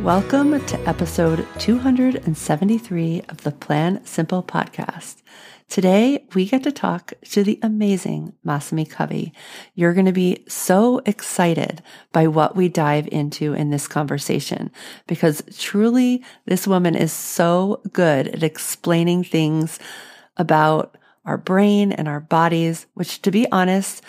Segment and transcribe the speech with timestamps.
[0.00, 5.22] Welcome to episode 273 of the Plan Simple podcast.
[5.68, 9.32] Today, we get to talk to the amazing Masami Covey.
[9.74, 11.82] You're going to be so excited
[12.12, 14.70] by what we dive into in this conversation
[15.06, 19.78] because truly, this woman is so good at explaining things
[20.36, 24.02] about our brain and our bodies, which to be honest,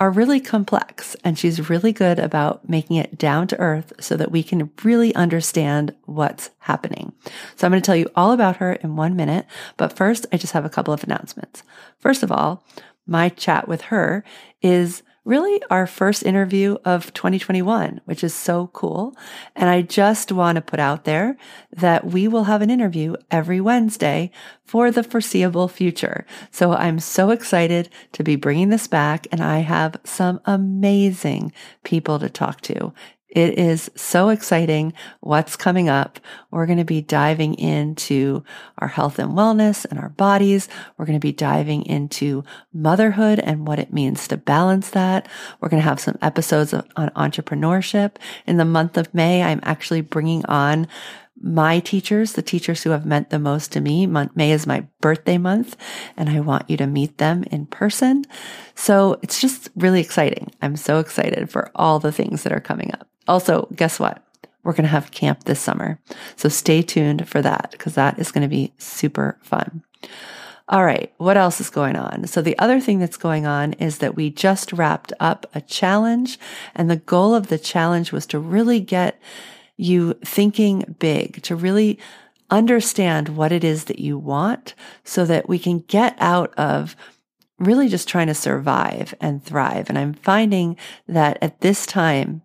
[0.00, 4.32] are really complex and she's really good about making it down to earth so that
[4.32, 7.12] we can really understand what's happening.
[7.56, 9.44] So I'm going to tell you all about her in one minute,
[9.76, 11.62] but first I just have a couple of announcements.
[11.98, 12.64] First of all,
[13.06, 14.24] my chat with her
[14.62, 19.14] is really our first interview of 2021, which is so cool.
[19.54, 21.36] And I just want to put out there
[21.72, 24.30] that we will have an interview every Wednesday
[24.64, 26.24] for the foreseeable future.
[26.50, 31.52] So I'm so excited to be bringing this back and I have some amazing
[31.84, 32.92] people to talk to.
[33.30, 36.18] It is so exciting what's coming up.
[36.50, 38.42] We're going to be diving into
[38.78, 40.68] our health and wellness and our bodies.
[40.96, 45.28] We're going to be diving into motherhood and what it means to balance that.
[45.60, 48.16] We're going to have some episodes on entrepreneurship.
[48.46, 50.88] In the month of May, I'm actually bringing on
[51.42, 54.06] my teachers, the teachers who have meant the most to me.
[54.06, 55.76] May is my birthday month
[56.16, 58.24] and I want you to meet them in person.
[58.74, 60.50] So it's just really exciting.
[60.60, 63.09] I'm so excited for all the things that are coming up.
[63.28, 64.24] Also, guess what?
[64.62, 65.98] We're going to have camp this summer.
[66.36, 69.82] So stay tuned for that because that is going to be super fun.
[70.68, 71.12] All right.
[71.16, 72.26] What else is going on?
[72.26, 76.38] So the other thing that's going on is that we just wrapped up a challenge
[76.76, 79.20] and the goal of the challenge was to really get
[79.76, 81.98] you thinking big, to really
[82.50, 86.94] understand what it is that you want so that we can get out of
[87.58, 89.88] really just trying to survive and thrive.
[89.88, 90.76] And I'm finding
[91.08, 92.42] that at this time,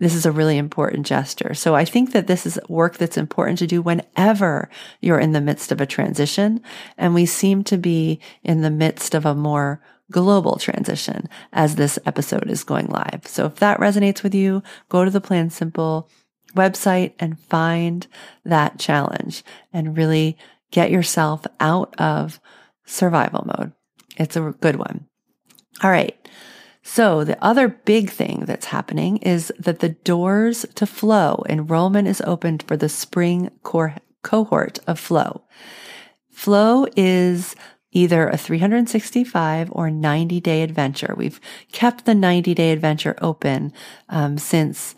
[0.00, 1.54] this is a really important gesture.
[1.54, 5.42] So I think that this is work that's important to do whenever you're in the
[5.42, 6.62] midst of a transition.
[6.96, 9.80] And we seem to be in the midst of a more
[10.10, 13.22] global transition as this episode is going live.
[13.26, 16.08] So if that resonates with you, go to the Plan Simple
[16.56, 18.06] website and find
[18.44, 20.36] that challenge and really
[20.70, 22.40] get yourself out of
[22.86, 23.72] survival mode.
[24.16, 25.06] It's a good one.
[25.82, 26.16] All right.
[26.82, 32.22] So the other big thing that's happening is that the doors to flow enrollment is
[32.22, 35.42] opened for the spring cohort of flow.
[36.30, 37.54] Flow is
[37.92, 41.14] either a 365 or 90 day adventure.
[41.16, 41.40] We've
[41.72, 43.72] kept the 90 day adventure open
[44.08, 44.94] um, since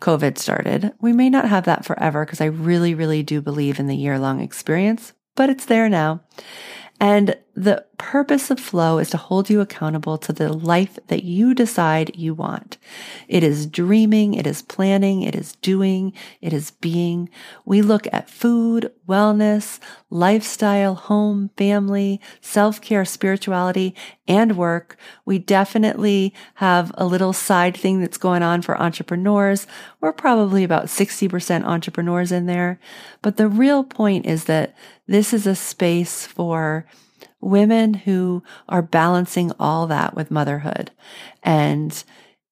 [0.00, 0.92] COVID started.
[1.00, 4.18] We may not have that forever because I really, really do believe in the year
[4.18, 6.22] long experience, but it's there now.
[7.00, 11.52] And the purpose of flow is to hold you accountable to the life that you
[11.54, 12.78] decide you want.
[13.26, 17.28] It is dreaming, it is planning, it is doing, it is being.
[17.64, 23.92] We look at food, wellness, lifestyle, home, family, self-care, spirituality,
[24.28, 24.96] and work.
[25.24, 29.66] We definitely have a little side thing that's going on for entrepreneurs.
[30.00, 32.78] We're probably about 60% entrepreneurs in there.
[33.20, 34.76] But the real point is that
[35.08, 36.86] this is a space for
[37.40, 40.90] women who are balancing all that with motherhood.
[41.42, 42.02] And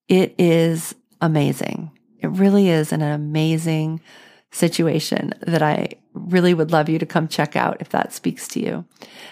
[0.09, 1.91] it is amazing.
[2.21, 4.01] It really is an amazing
[4.53, 8.61] situation that I really would love you to come check out if that speaks to
[8.61, 8.85] you.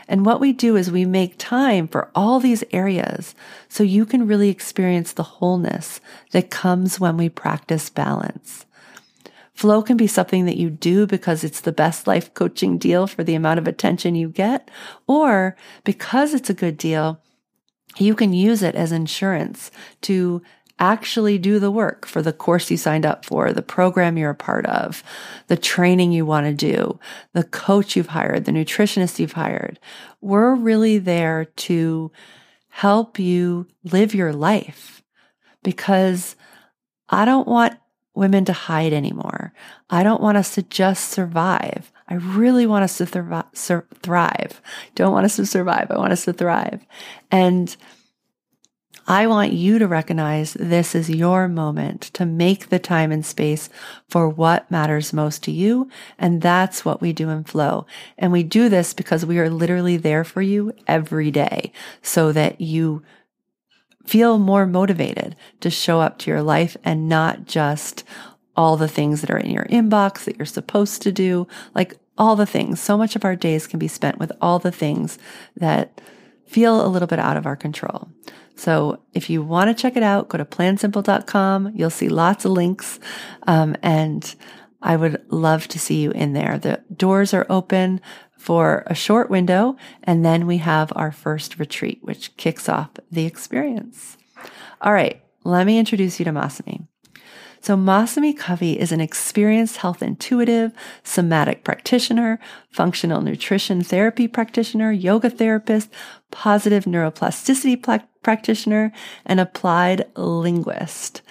[0.07, 3.35] And what we do is we make time for all these areas
[3.69, 6.01] so you can really experience the wholeness
[6.33, 8.67] that comes when we practice balance.
[9.55, 13.23] Flow can be something that you do because it's the best life coaching deal for
[13.23, 14.71] the amount of attention you get,
[15.07, 17.21] or because it's a good deal,
[17.97, 19.71] you can use it as insurance
[20.03, 20.43] to
[20.81, 24.35] actually do the work for the course you signed up for, the program you're a
[24.35, 25.05] part of,
[25.47, 26.99] the training you want to do,
[27.33, 29.79] the coach you've hired, the nutritionist you've hired.
[30.21, 32.11] We're really there to
[32.71, 35.05] help you live your life
[35.63, 36.35] because
[37.09, 37.79] I don't want
[38.15, 39.53] women to hide anymore.
[39.91, 41.93] I don't want us to just survive.
[42.09, 44.63] I really want us to thrive.
[44.95, 45.91] Don't want us to survive.
[45.91, 46.85] I want us to thrive.
[47.31, 47.77] And
[49.07, 53.69] I want you to recognize this is your moment to make the time and space
[54.09, 55.91] for what matters most to you.
[56.19, 57.87] And that's what we do in flow.
[58.17, 62.61] And we do this because we are literally there for you every day so that
[62.63, 63.03] you
[64.05, 68.05] feel more motivated to show up to your life and not just
[68.57, 72.37] all the things that are in your inbox that you're supposed to do, like all
[72.37, 72.81] the things.
[72.81, 75.19] So much of our days can be spent with all the things
[75.57, 76.01] that
[76.47, 78.09] feel a little bit out of our control.
[78.57, 81.73] So if you want to check it out, go to plansimple.com.
[81.75, 83.01] You'll see lots of links.
[83.49, 84.35] Um, and
[84.85, 86.59] I would love to see you in there.
[86.59, 88.01] The doors are open
[88.39, 89.77] for a short window.
[90.03, 94.19] And then we have our first retreat, which kicks off the experience.
[94.83, 95.23] All right.
[95.43, 96.87] Let me introduce you to Masami.
[97.63, 100.73] So Masami Covey is an experienced health intuitive,
[101.03, 102.39] somatic practitioner,
[102.71, 105.89] functional nutrition therapy practitioner, yoga therapist,
[106.31, 108.93] positive neuroplasticity pla- practitioner,
[109.25, 111.23] and applied linguist.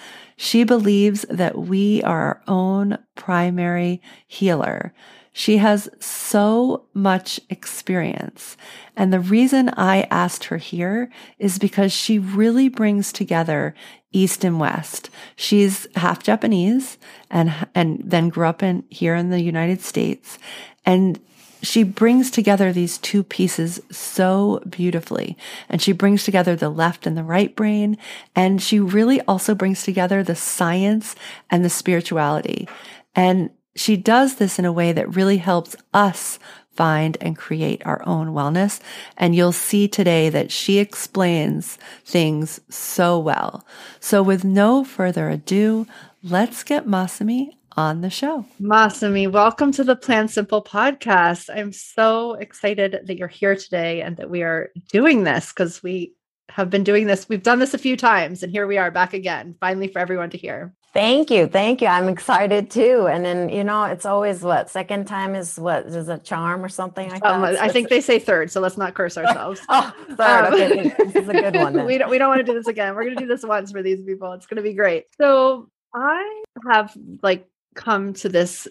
[0.44, 4.94] She believes that we are our own primary healer.
[5.32, 8.58] She has so much experience.
[8.98, 11.10] And the reason I asked her here
[11.40, 13.74] is because she really brings together
[14.12, 15.10] East and West.
[15.38, 16.98] She's half Japanese
[17.30, 20.38] and, and then grew up in here in the United States.
[20.86, 21.22] And
[21.64, 25.38] she brings together these two pieces so beautifully.
[25.70, 27.98] And she brings together the left and the right brain.
[28.36, 31.16] And she really also brings together the science
[31.50, 32.68] and the spirituality.
[33.16, 36.38] And she does this in a way that really helps us
[36.72, 38.80] find and create our own wellness.
[39.18, 43.66] And you'll see today that she explains things so well.
[44.00, 45.88] So with no further ado,
[46.24, 48.46] let's get Masami on the show.
[48.62, 51.50] Masami, welcome to the Plan Simple podcast.
[51.54, 56.14] I'm so excited that you're here today and that we are doing this because we
[56.50, 57.28] have been doing this.
[57.28, 60.30] We've done this a few times and here we are back again, finally for everyone
[60.32, 60.74] to hear.
[60.94, 61.48] Thank you.
[61.48, 61.88] Thank you.
[61.88, 63.08] I'm excited too.
[63.08, 66.70] And then, you know, it's always what second time is what is a charm or
[66.70, 67.60] something like um, that.
[67.60, 69.60] I think they say third, so let's not curse ourselves.
[69.70, 70.20] oh, third.
[70.20, 70.94] Um, okay.
[71.00, 71.74] This is a good one.
[71.74, 71.86] Then.
[71.88, 72.94] we don't we don't want to do this again.
[72.94, 74.34] We're gonna do this once for these people.
[74.34, 75.06] It's gonna be great.
[75.18, 78.68] So I have like come to this,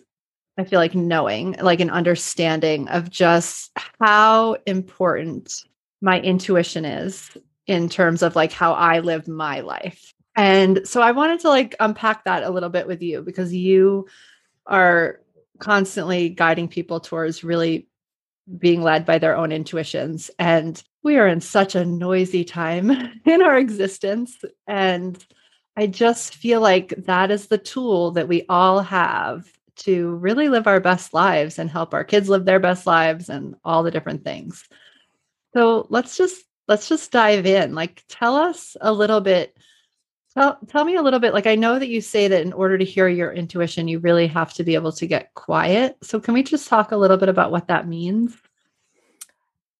[0.58, 3.70] I feel like knowing, like an understanding of just
[4.00, 5.64] how important
[6.00, 7.30] my intuition is
[7.66, 10.12] in terms of like how I live my life.
[10.34, 14.06] And so I wanted to like unpack that a little bit with you because you
[14.66, 15.20] are
[15.58, 17.86] constantly guiding people towards really
[18.58, 20.30] being led by their own intuitions.
[20.38, 22.90] And we are in such a noisy time
[23.24, 24.44] in our existence.
[24.66, 25.24] And
[25.76, 30.66] I just feel like that is the tool that we all have to really live
[30.66, 34.22] our best lives and help our kids live their best lives and all the different
[34.22, 34.68] things.
[35.54, 37.74] So let's just let's just dive in.
[37.74, 39.56] Like tell us a little bit
[40.34, 41.34] Tell, tell me a little bit.
[41.34, 44.26] Like, I know that you say that in order to hear your intuition, you really
[44.28, 45.98] have to be able to get quiet.
[46.02, 48.34] So, can we just talk a little bit about what that means?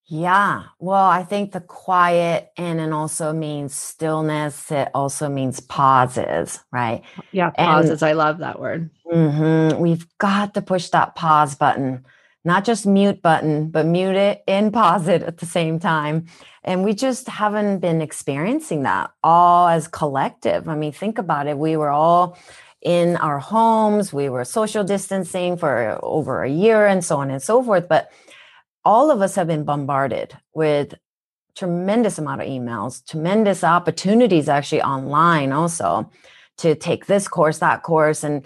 [0.06, 0.64] Yeah.
[0.78, 4.70] Well, I think the quiet and it also means stillness.
[4.70, 7.02] It also means pauses, right?
[7.30, 8.02] Yeah, pauses.
[8.02, 8.90] And, I love that word.
[9.10, 12.04] Mm-hmm, we've got to push that pause button
[12.44, 16.26] not just mute button, but mute it and pause it at the same time.
[16.64, 20.68] And we just haven't been experiencing that all as collective.
[20.68, 21.58] I mean, think about it.
[21.58, 22.36] We were all
[22.80, 27.40] in our homes, we were social distancing for over a year and so on and
[27.40, 27.86] so forth.
[27.86, 28.10] But
[28.84, 30.94] all of us have been bombarded with
[31.54, 36.10] tremendous amount of emails, tremendous opportunities actually online also
[36.58, 38.44] to take this course, that course, and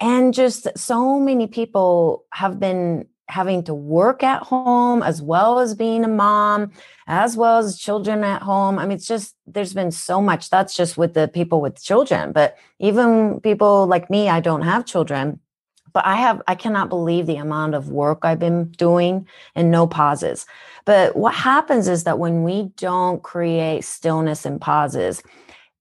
[0.00, 5.74] and just so many people have been having to work at home as well as
[5.74, 6.72] being a mom
[7.06, 8.78] as well as children at home.
[8.78, 10.50] I mean it's just there's been so much.
[10.50, 14.84] That's just with the people with children but even people like me i don't have
[14.84, 15.38] children
[15.92, 19.86] but i have i cannot believe the amount of work i've been doing and no
[19.86, 20.46] pauses
[20.84, 25.22] but what happens is that when we don't create stillness and pauses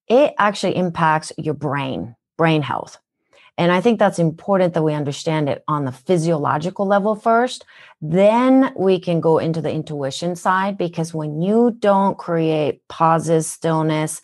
[0.08, 2.98] it actually impacts your brain brain health
[3.60, 7.66] and I think that's important that we understand it on the physiological level first.
[8.01, 14.22] Then we can go into the intuition side because when you don't create pauses, stillness,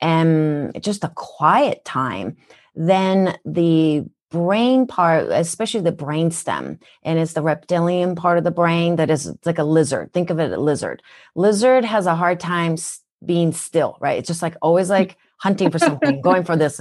[0.00, 2.36] and just a quiet time,
[2.76, 4.04] then the
[4.36, 9.10] brain part, especially the brain stem, and it's the reptilian part of the brain that
[9.10, 10.12] is like a lizard.
[10.12, 11.02] Think of it a lizard.
[11.34, 12.76] Lizard has a hard time
[13.24, 14.18] being still, right?
[14.18, 16.80] It's just like always like hunting for something, going for this.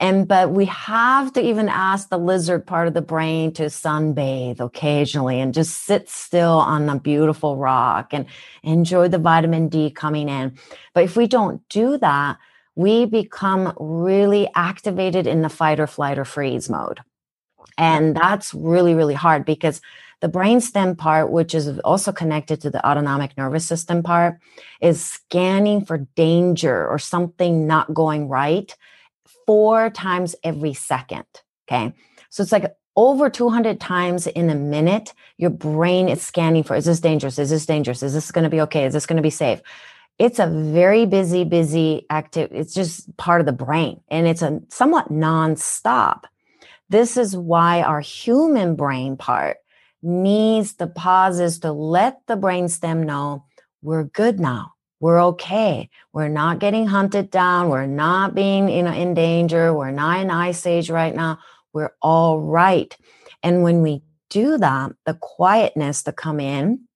[0.00, 4.60] And but we have to even ask the lizard part of the brain to sunbathe
[4.60, 8.26] occasionally and just sit still on a beautiful rock and
[8.62, 10.58] enjoy the vitamin D coming in.
[10.92, 12.38] But if we don't do that,
[12.74, 17.00] we become really activated in the fight or flight or freeze mode.
[17.78, 19.80] And that's really, really hard because
[20.20, 24.38] the brainstem part, which is also connected to the autonomic nervous system part,
[24.80, 28.74] is scanning for danger or something not going right
[29.46, 31.24] four times every second.
[31.68, 31.92] Okay.
[32.30, 36.84] So it's like over 200 times in a minute, your brain is scanning for is
[36.84, 37.38] this dangerous?
[37.38, 38.02] Is this dangerous?
[38.02, 38.84] Is this going to be okay?
[38.84, 39.60] Is this going to be safe?
[40.18, 42.50] It's a very busy, busy active.
[42.52, 46.24] It's just part of the brain and it's a somewhat nonstop.
[46.88, 49.56] This is why our human brain part
[50.02, 53.44] needs the pauses to let the brainstem know
[53.82, 54.72] we're good now.
[55.00, 55.90] We're okay.
[56.12, 57.68] We're not getting hunted down.
[57.68, 59.74] We're not being know, in danger.
[59.74, 61.40] We're not in ice age right now.
[61.72, 62.96] We're all right.
[63.42, 66.86] And when we do that, the quietness to come in,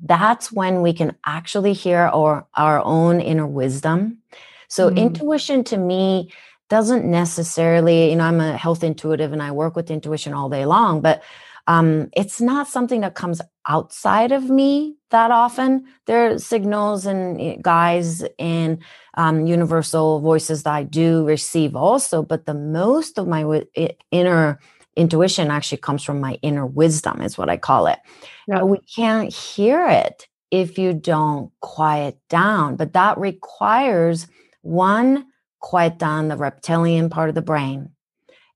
[0.00, 4.18] that's when we can actually hear our, our own inner wisdom.
[4.68, 4.96] So, mm.
[4.96, 6.32] intuition to me
[6.68, 10.64] doesn't necessarily, you know, I'm a health intuitive and I work with intuition all day
[10.64, 11.22] long, but
[11.66, 15.86] um, it's not something that comes outside of me that often.
[16.06, 18.78] There are signals and eh, guides and
[19.16, 23.66] um, universal voices that I do receive also, but the most of my w-
[24.10, 24.58] inner
[24.96, 27.98] intuition actually comes from my inner wisdom, is what I call it.
[28.46, 28.62] Yeah.
[28.62, 34.28] we can't hear it if you don't quiet down, but that requires
[34.62, 35.26] one,
[35.60, 37.90] quiet down the reptilian part of the brain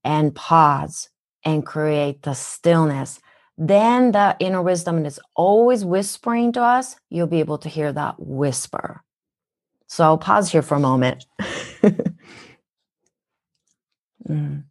[0.04, 1.08] and pause
[1.44, 3.20] and create the stillness,
[3.56, 6.96] then the inner wisdom is always whispering to us.
[7.10, 9.02] You'll be able to hear that whisper.
[9.88, 11.26] So I'll pause here for a moment.
[14.28, 14.62] mm.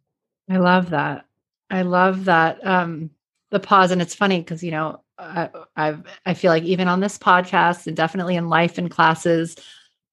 [0.50, 1.27] I love that.
[1.70, 2.64] I love that.
[2.66, 3.10] Um,
[3.50, 7.00] the pause, and it's funny because you know I, I've I feel like even on
[7.00, 9.56] this podcast and definitely in life and classes,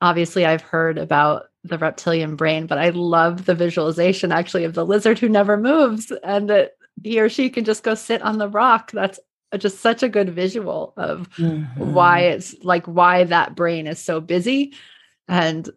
[0.02, 4.86] obviously I've heard about the reptilian brain, but I love the visualization actually of the
[4.86, 8.48] lizard who never moves and that he or she can just go sit on the
[8.48, 8.92] rock.
[8.92, 9.20] That's
[9.58, 11.94] just such a good visual of mm-hmm.
[11.94, 14.74] why it's like why that brain is so busy
[15.28, 15.70] and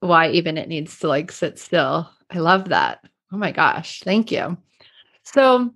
[0.00, 2.08] why even it needs to like sit still.
[2.30, 3.04] I love that.
[3.32, 4.00] Oh my gosh.
[4.00, 4.56] Thank you.
[5.24, 5.72] So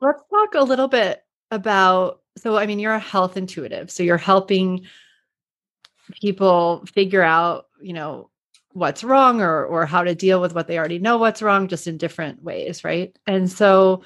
[0.00, 3.90] let's talk a little bit about so I mean you're a health intuitive.
[3.90, 4.86] So you're helping
[6.20, 8.30] people figure out, you know,
[8.72, 11.86] what's wrong or or how to deal with what they already know what's wrong just
[11.86, 13.16] in different ways, right?
[13.26, 14.02] And so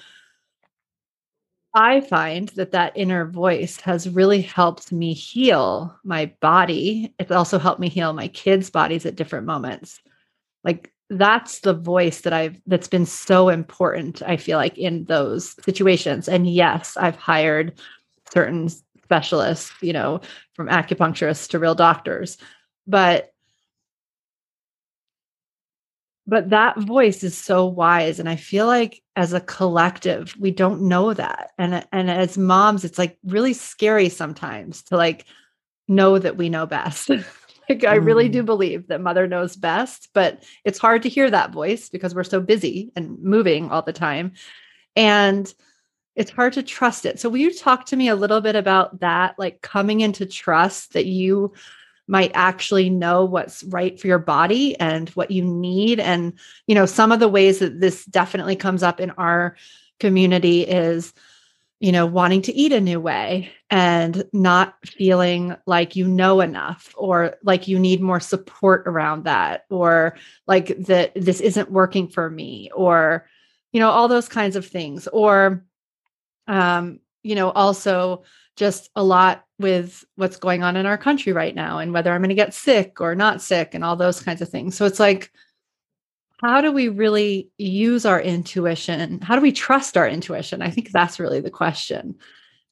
[1.75, 7.14] I find that that inner voice has really helped me heal my body.
[7.18, 10.00] It's also helped me heal my kids' bodies at different moments.
[10.64, 15.54] Like that's the voice that I've that's been so important, I feel like, in those
[15.64, 16.28] situations.
[16.28, 17.78] And yes, I've hired
[18.32, 18.68] certain
[19.04, 20.20] specialists, you know,
[20.54, 22.38] from acupuncturists to real doctors.
[22.86, 23.32] But
[26.26, 30.82] but that voice is so wise and i feel like as a collective we don't
[30.82, 35.25] know that and and as moms it's like really scary sometimes to like
[35.88, 37.10] know that we know best
[37.68, 38.46] like i really do mm.
[38.46, 42.40] believe that mother knows best but it's hard to hear that voice because we're so
[42.40, 44.32] busy and moving all the time
[44.94, 45.52] and
[46.16, 47.20] it's hard to trust it.
[47.20, 50.94] So will you talk to me a little bit about that like coming into trust
[50.94, 51.52] that you
[52.08, 56.32] might actually know what's right for your body and what you need and
[56.66, 59.56] you know some of the ways that this definitely comes up in our
[59.99, 61.12] community is
[61.80, 66.95] you know wanting to eat a new way and not feeling like you know enough
[66.97, 70.16] or like you need more support around that or
[70.47, 73.28] like that this isn't working for me or
[73.73, 75.64] you know all those kinds of things or
[76.49, 78.23] um, you know, also
[78.56, 82.21] just a lot with what's going on in our country right now and whether I'm
[82.21, 84.76] going to get sick or not sick and all those kinds of things.
[84.76, 85.33] So it's like,
[86.43, 89.21] how do we really use our intuition?
[89.21, 90.62] How do we trust our intuition?
[90.62, 92.16] I think that's really the question.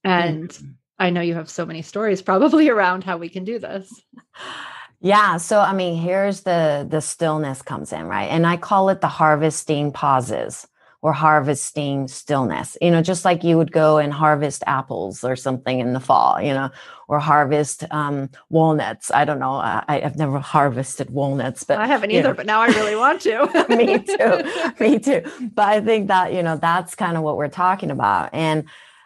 [0.02, 0.71] And mm-hmm.
[0.99, 3.92] I know you have so many stories probably around how we can do this.
[5.00, 8.30] Yeah, so I mean, here's the the stillness comes in, right?
[8.30, 10.66] And I call it the harvesting pauses
[11.04, 15.78] or harvesting stillness, you know, just like you would go and harvest apples or something
[15.78, 16.70] in the fall, you know,
[17.08, 19.11] or harvest um, walnuts.
[19.11, 19.52] I don't know.
[19.52, 22.34] I, have never harvested walnuts, but I haven't either, know.
[22.34, 23.66] but now I really want to.
[23.68, 24.80] me too.
[24.82, 25.50] Me too.
[25.54, 28.30] But I think that, you know, that's kind of what we're talking about.
[28.32, 28.64] And,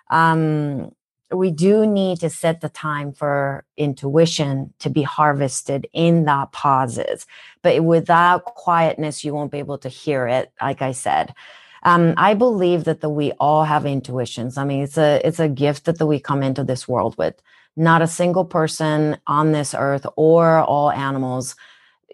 [0.08, 0.92] um,
[1.32, 7.26] we do need to set the time for intuition to be harvested in that pauses.
[7.62, 11.34] But without quietness, you won't be able to hear it, like I said.
[11.82, 14.56] Um, I believe that the, we all have intuitions.
[14.56, 17.40] I mean, it's a it's a gift that the, we come into this world with.
[17.76, 21.54] Not a single person on this earth or all animals,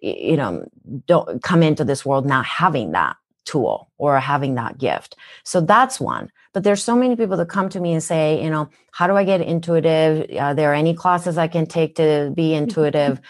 [0.02, 0.68] you know,
[1.06, 5.16] don't come into this world not having that tool or having that gift.
[5.44, 6.30] So that's one.
[6.52, 9.16] But there's so many people that come to me and say, you know, how do
[9.16, 10.30] I get intuitive?
[10.38, 13.21] Are there any classes I can take to be intuitive?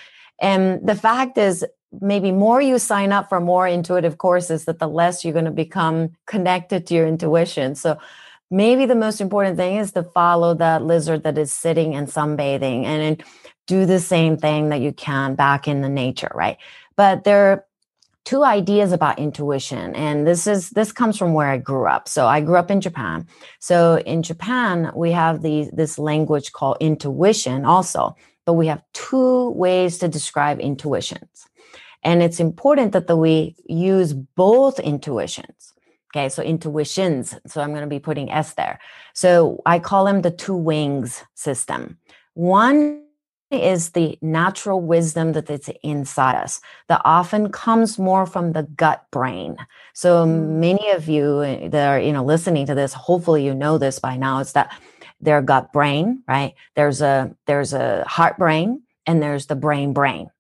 [0.40, 1.64] and the fact is,
[2.00, 5.50] maybe more you sign up for more intuitive courses, that the less you're going to
[5.50, 7.74] become connected to your intuition.
[7.74, 7.98] So
[8.50, 12.84] maybe the most important thing is to follow that lizard that is sitting and sunbathing
[12.84, 13.22] and
[13.66, 16.58] do the same thing that you can back in the nature, right?
[16.96, 17.64] But there are
[18.24, 22.26] two ideas about intuition and this is this comes from where i grew up so
[22.26, 23.26] i grew up in japan
[23.58, 29.50] so in japan we have the this language called intuition also but we have two
[29.50, 31.46] ways to describe intuitions
[32.04, 35.72] and it's important that the, we use both intuitions
[36.14, 38.78] okay so intuitions so i'm going to be putting s there
[39.14, 41.98] so i call them the two wings system
[42.34, 43.04] one
[43.62, 49.04] is the natural wisdom that is inside us that often comes more from the gut
[49.10, 49.56] brain.
[49.92, 50.48] So mm.
[50.58, 53.98] many of you eh, that are, you know, listening to this, hopefully you know this
[53.98, 54.76] by now, it's that
[55.20, 56.54] their gut brain, right?
[56.74, 60.30] There's a, there's a heart brain and there's the brain brain.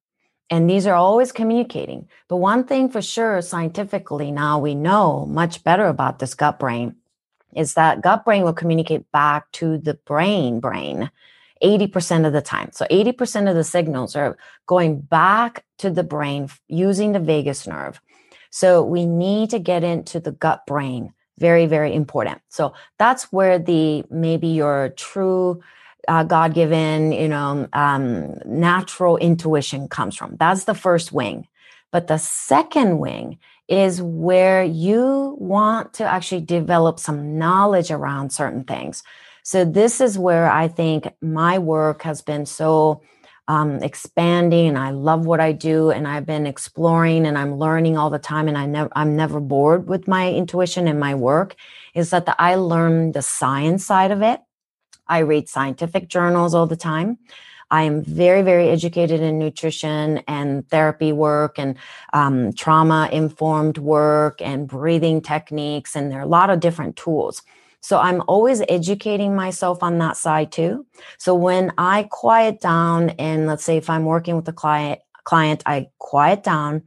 [0.50, 2.08] And these are always communicating.
[2.28, 6.96] But one thing for sure, scientifically now we know much better about this gut brain
[7.56, 11.10] is that gut brain will communicate back to the brain brain
[11.62, 12.70] 80% of the time.
[12.72, 14.36] So 80% of the signals are
[14.66, 18.00] going back to the brain using the vagus nerve.
[18.50, 21.14] So we need to get into the gut brain.
[21.38, 22.40] Very, very important.
[22.48, 25.60] So that's where the maybe your true
[26.08, 30.36] uh, God given, you know, um, natural intuition comes from.
[30.36, 31.48] That's the first wing.
[31.92, 38.64] But the second wing is where you want to actually develop some knowledge around certain
[38.64, 39.02] things.
[39.42, 43.02] So this is where I think my work has been so
[43.46, 47.98] um, expanding and I love what I do and I've been exploring and I'm learning
[47.98, 51.54] all the time and I never I'm never bored with my intuition and my work
[51.94, 54.40] is that the, I learn the science side of it.
[55.06, 57.18] I read scientific journals all the time.
[57.70, 61.76] I am very, very educated in nutrition and therapy work and
[62.12, 65.96] um, trauma informed work and breathing techniques.
[65.96, 67.42] And there are a lot of different tools.
[67.80, 70.86] So I'm always educating myself on that side too.
[71.18, 75.62] So when I quiet down and let's say if I'm working with a client, client,
[75.66, 76.82] I quiet down,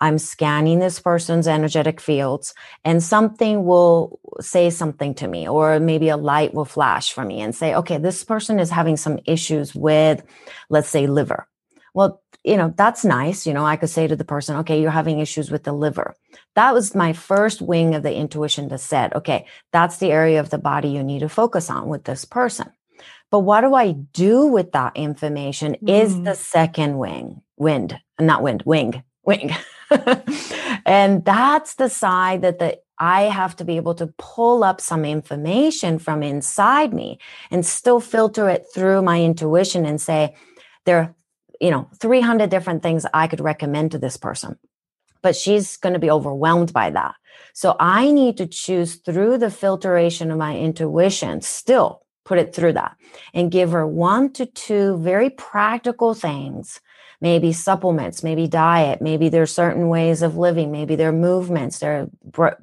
[0.00, 6.08] I'm scanning this person's energetic fields and something will say something to me, or maybe
[6.08, 9.74] a light will flash for me and say, okay, this person is having some issues
[9.74, 10.22] with,
[10.70, 11.48] let's say, liver.
[11.94, 13.46] Well, you know, that's nice.
[13.46, 16.14] You know, I could say to the person, okay, you're having issues with the liver.
[16.54, 20.50] That was my first wing of the intuition that said, okay, that's the area of
[20.50, 22.70] the body you need to focus on with this person.
[23.30, 25.88] But what do I do with that information mm.
[25.88, 26.36] is the mm.
[26.36, 29.54] second wing, wind, not wind, wing, wing.
[30.86, 35.04] and that's the side that the I have to be able to pull up some
[35.04, 37.20] information from inside me
[37.50, 40.34] and still filter it through my intuition and say,
[40.84, 41.14] there
[41.60, 44.58] you know 300 different things i could recommend to this person.
[45.20, 47.14] But she's going to be overwhelmed by that.
[47.52, 52.74] So i need to choose through the filtration of my intuition still put it through
[52.74, 52.96] that
[53.32, 56.80] and give her one to two very practical things
[57.20, 62.08] maybe supplements maybe diet maybe there's certain ways of living maybe their movements their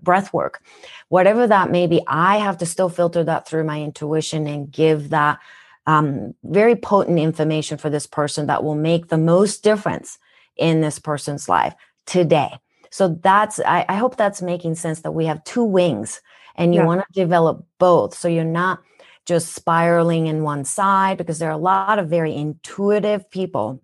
[0.01, 0.61] breath work
[1.09, 5.09] whatever that may be i have to still filter that through my intuition and give
[5.09, 5.39] that
[5.87, 10.17] um, very potent information for this person that will make the most difference
[10.57, 12.49] in this person's life today.
[12.89, 16.21] So that's, I, I hope that's making sense that we have two wings
[16.55, 16.87] and you yeah.
[16.87, 18.15] want to develop both.
[18.15, 18.81] So you're not
[19.25, 23.81] just spiraling in one side because there are a lot of very intuitive people,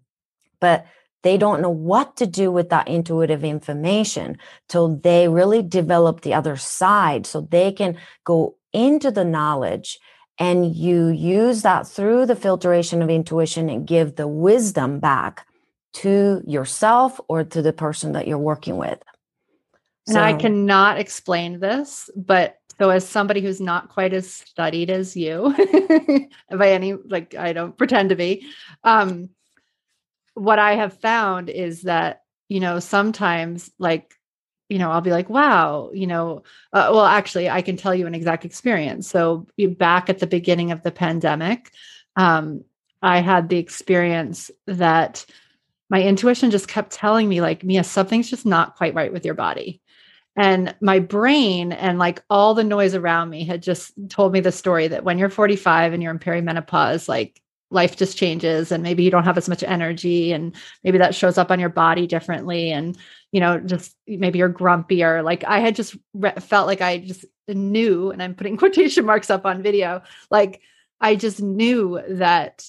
[0.61, 0.85] but
[1.23, 4.37] they don't know what to do with that intuitive information
[4.69, 9.99] till they really develop the other side so they can go into the knowledge
[10.39, 15.45] and you use that through the filtration of intuition and give the wisdom back
[15.93, 19.03] to yourself or to the person that you're working with.
[20.07, 24.89] And so, I cannot explain this, but so as somebody who's not quite as studied
[24.89, 25.53] as you,
[26.49, 28.47] by any like I don't pretend to be,
[28.83, 29.29] um,
[30.33, 34.15] what I have found is that you know sometimes like
[34.71, 38.07] you know, I'll be like, wow, you know, uh, well, actually, I can tell you
[38.07, 39.05] an exact experience.
[39.05, 39.45] So,
[39.77, 41.71] back at the beginning of the pandemic,
[42.15, 42.63] um,
[43.01, 45.25] I had the experience that
[45.89, 49.33] my intuition just kept telling me, like, Mia, something's just not quite right with your
[49.33, 49.81] body.
[50.37, 54.53] And my brain and like all the noise around me had just told me the
[54.53, 57.40] story that when you're 45 and you're in perimenopause, like
[57.71, 61.37] life just changes and maybe you don't have as much energy and maybe that shows
[61.37, 62.97] up on your body differently and
[63.31, 67.25] you know just maybe you're grumpier like i had just re- felt like i just
[67.47, 70.61] knew and i'm putting quotation marks up on video like
[70.99, 72.63] i just knew that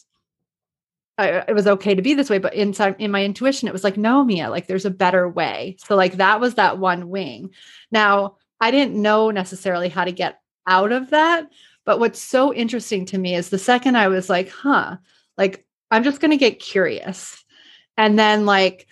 [1.19, 3.85] I, it was okay to be this way but inside in my intuition it was
[3.85, 5.77] like no mia like there's a better way.
[5.85, 7.51] So like that was that one wing.
[7.91, 11.49] Now i didn't know necessarily how to get out of that
[11.85, 14.97] but what's so interesting to me is the second I was like, huh,
[15.37, 17.45] like I'm just going to get curious.
[17.97, 18.87] And then, like,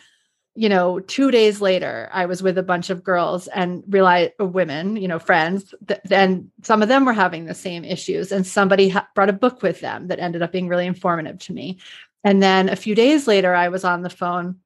[0.54, 4.44] you know, two days later, I was with a bunch of girls and realized uh,
[4.44, 8.32] women, you know, friends, th- and some of them were having the same issues.
[8.32, 11.52] And somebody ha- brought a book with them that ended up being really informative to
[11.52, 11.78] me.
[12.24, 14.56] And then a few days later, I was on the phone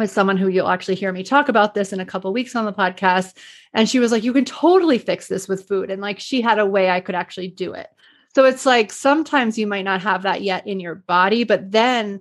[0.00, 2.64] with someone who you'll actually hear me talk about this in a couple weeks on
[2.64, 3.36] the podcast
[3.72, 6.58] and she was like you can totally fix this with food and like she had
[6.58, 7.88] a way I could actually do it.
[8.34, 12.20] So it's like sometimes you might not have that yet in your body but then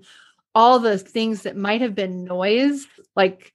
[0.53, 3.53] all the things that might have been noise like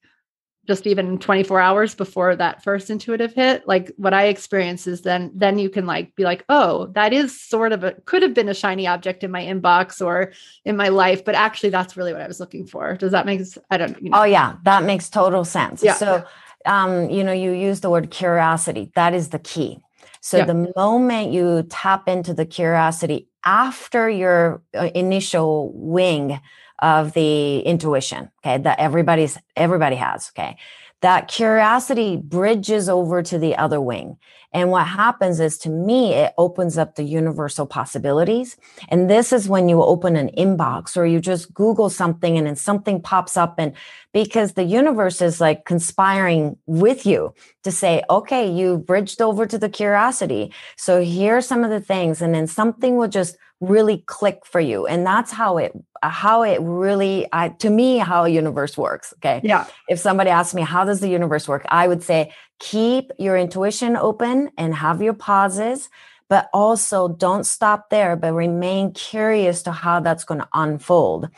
[0.66, 5.30] just even 24 hours before that first intuitive hit like what i experience is then
[5.34, 8.48] then you can like be like oh that is sort of a could have been
[8.48, 10.32] a shiny object in my inbox or
[10.64, 13.38] in my life but actually that's really what i was looking for does that make
[13.40, 14.20] sense i don't you know.
[14.20, 15.94] oh yeah that makes total sense yeah.
[15.94, 16.24] so
[16.66, 19.78] um you know you use the word curiosity that is the key
[20.20, 20.44] so yeah.
[20.46, 26.40] the moment you tap into the curiosity after your uh, initial wing
[26.80, 30.56] of the intuition okay that everybody's everybody has okay?
[31.00, 34.16] That curiosity bridges over to the other wing.
[34.54, 38.56] And what happens is to me it opens up the universal possibilities.
[38.88, 42.56] And this is when you open an inbox or you just google something and then
[42.56, 43.74] something pops up and
[44.12, 47.34] because the universe is like conspiring with you
[47.64, 50.52] to say okay you bridged over to the curiosity.
[50.76, 52.22] So here are some of the things.
[52.22, 53.36] And then something will just
[53.68, 54.86] really click for you.
[54.86, 55.72] And that's how it
[56.02, 59.40] how it really I, to me how a universe works okay?
[59.42, 59.66] Yeah.
[59.88, 61.64] If somebody asks me how does the universe work?
[61.68, 65.88] I would say keep your intuition open and have your pauses
[66.28, 71.28] but also don't stop there but remain curious to how that's going to unfold.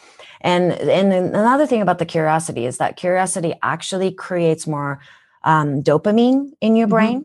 [0.41, 5.01] And and another thing about the curiosity is that curiosity actually creates more
[5.45, 6.95] um, dopamine in your mm-hmm.
[6.95, 7.25] brain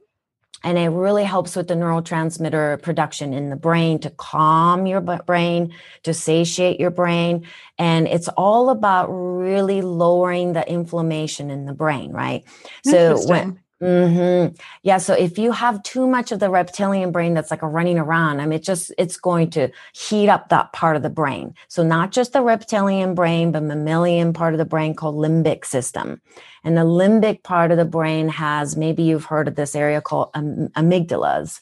[0.63, 5.73] and it really helps with the neurotransmitter production in the brain to calm your brain
[6.03, 7.47] to satiate your brain.
[7.77, 12.43] And it's all about really lowering the inflammation in the brain right?
[12.85, 14.55] So when Mm-hmm.
[14.83, 14.99] Yeah.
[14.99, 18.39] So if you have too much of the reptilian brain that's like a running around,
[18.39, 21.55] I mean, it just, it's going to heat up that part of the brain.
[21.67, 26.21] So not just the reptilian brain, but mammalian part of the brain called limbic system.
[26.63, 30.29] And the limbic part of the brain has, maybe you've heard of this area called
[30.35, 31.61] am- amygdalas.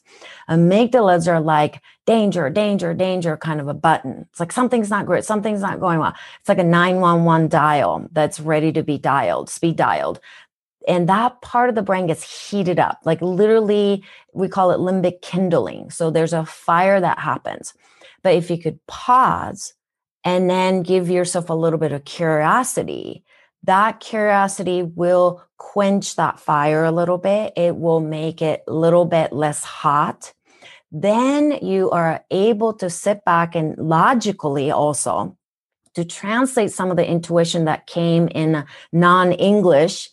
[0.50, 4.26] Amygdalas are like danger, danger, danger kind of a button.
[4.30, 5.24] It's like something's not great.
[5.24, 6.14] Something's not going well.
[6.42, 10.20] It's like a 911 dial that's ready to be dialed, speed dialed
[10.90, 15.22] and that part of the brain gets heated up like literally we call it limbic
[15.22, 15.90] kindling.
[15.90, 17.74] So there's a fire that happens.
[18.24, 19.74] But if you could pause
[20.26, 23.24] and then give yourself a little bit of curiosity
[23.64, 27.54] that curiosity will quench that fire a little bit.
[27.58, 30.34] It will make it a little bit less hot.
[30.92, 35.38] Then you are able to sit back and logically also
[35.96, 40.10] to translate some of the intuition that came in non-english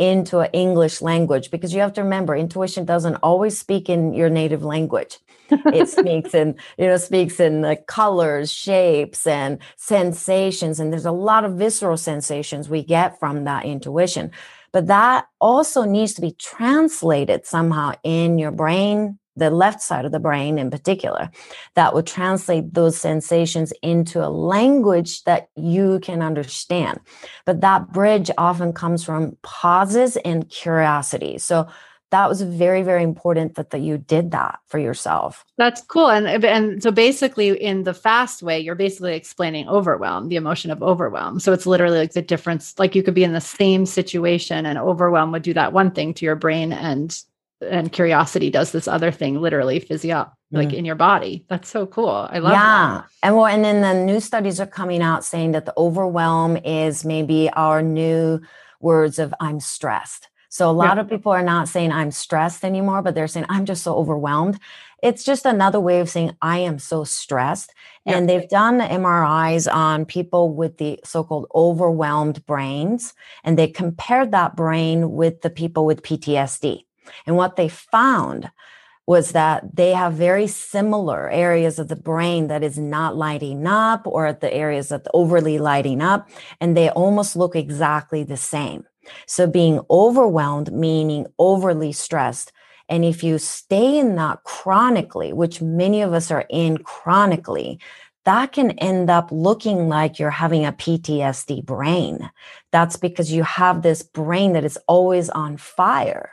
[0.00, 4.30] into an English language because you have to remember intuition doesn't always speak in your
[4.30, 5.18] native language.
[5.50, 11.12] it speaks in you know speaks in the colors shapes and sensations and there's a
[11.12, 14.30] lot of visceral sensations we get from that intuition
[14.72, 20.12] but that also needs to be translated somehow in your brain the left side of
[20.12, 21.30] the brain in particular,
[21.74, 27.00] that would translate those sensations into a language that you can understand.
[27.46, 31.38] But that bridge often comes from pauses and curiosity.
[31.38, 31.68] So
[32.10, 36.26] that was very very important that, that you did that for yourself that's cool and
[36.26, 40.82] uh, and so basically in the fast way you're basically explaining overwhelm the emotion of
[40.82, 44.66] overwhelm so it's literally like the difference like you could be in the same situation
[44.66, 47.22] and overwhelm would do that one thing to your brain and
[47.60, 50.74] and curiosity does this other thing literally physio like mm.
[50.74, 53.10] in your body that's so cool i love yeah that.
[53.22, 57.04] and well and then the new studies are coming out saying that the overwhelm is
[57.04, 58.40] maybe our new
[58.80, 61.02] words of i'm stressed So a lot yeah.
[61.02, 64.58] of people are not saying I'm stressed anymore, but they're saying I'm just so overwhelmed.
[65.00, 67.72] It's just another way of saying I am so stressed.
[68.04, 68.16] Yeah.
[68.18, 74.32] And they've done MRIs on people with the so called overwhelmed brains, and they compared
[74.32, 76.84] that brain with the people with PTSD.
[77.26, 78.50] And what they found
[79.06, 84.06] was that they have very similar areas of the brain that is not lighting up
[84.06, 86.28] or at the areas that overly lighting up,
[86.60, 88.84] and they almost look exactly the same.
[89.26, 92.52] So being overwhelmed, meaning overly stressed.
[92.88, 97.80] And if you stay in that chronically, which many of us are in chronically,
[98.24, 102.30] that can end up looking like you're having a PTSD brain.
[102.70, 106.30] That's because you have this brain that is always on fire.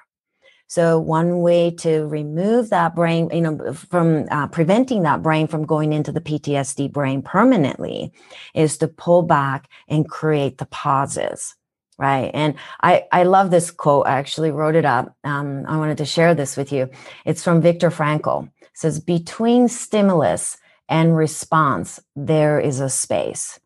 [0.68, 5.66] So one way to remove that brain, you know, from uh, preventing that brain from
[5.66, 8.12] going into the PTSD brain permanently
[8.54, 11.56] is to pull back and create the pauses.
[11.98, 12.30] Right.
[12.34, 14.06] And I, I love this quote.
[14.06, 15.16] I actually wrote it up.
[15.24, 16.90] Um, I wanted to share this with you.
[17.26, 18.52] It's from Viktor Frankl.
[18.62, 20.58] It says, between stimulus
[20.90, 23.60] and response, there is a space.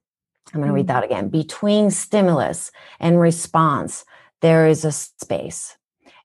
[0.53, 0.89] I'm going to read mm.
[0.89, 1.27] that again.
[1.27, 4.05] Between stimulus and response,
[4.41, 5.77] there is a space.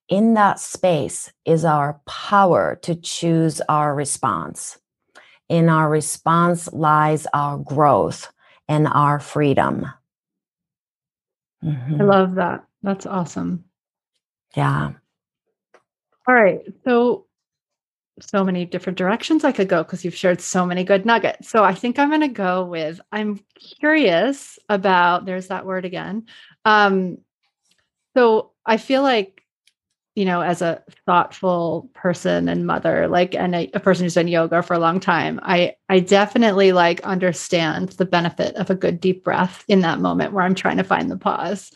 [0.09, 4.79] In that space is our power to choose our response.
[5.49, 8.33] In our response lies our growth
[8.69, 9.87] and our freedom.
[11.65, 12.01] Mm-hmm.
[12.01, 12.65] I love that.
[12.83, 13.65] That's awesome.
[14.57, 14.93] Yeah.
[16.29, 16.61] All right.
[16.85, 17.27] So,
[18.21, 21.49] so many different directions I could go because you've shared so many good nuggets.
[21.49, 23.41] So, I think I'm going to go with I'm
[23.81, 26.27] curious about, there's that word again.
[26.65, 27.19] Um,
[28.17, 29.43] so, I feel like
[30.17, 34.29] you know, as a thoughtful person and mother, like, and a, a, person who's done
[34.29, 38.99] yoga for a long time, I, I definitely like understand the benefit of a good
[38.99, 41.71] deep breath in that moment where I'm trying to find the pause.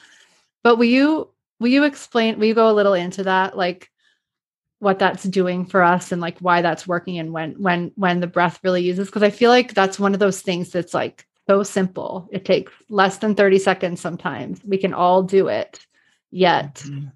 [0.64, 1.28] But will you,
[1.60, 3.58] will you explain, will you go a little into that?
[3.58, 3.90] Like
[4.78, 8.26] what that's doing for us and like why that's working and when, when, when the
[8.26, 9.10] breath really uses?
[9.10, 12.26] Cause I feel like that's one of those things that's like so simple.
[12.32, 14.64] It takes less than 30 seconds sometimes.
[14.64, 15.78] We can all do it.
[16.30, 17.08] Yet mm-hmm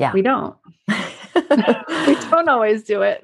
[0.00, 0.12] yeah.
[0.12, 0.56] We don't.
[0.88, 3.22] we don't always do it.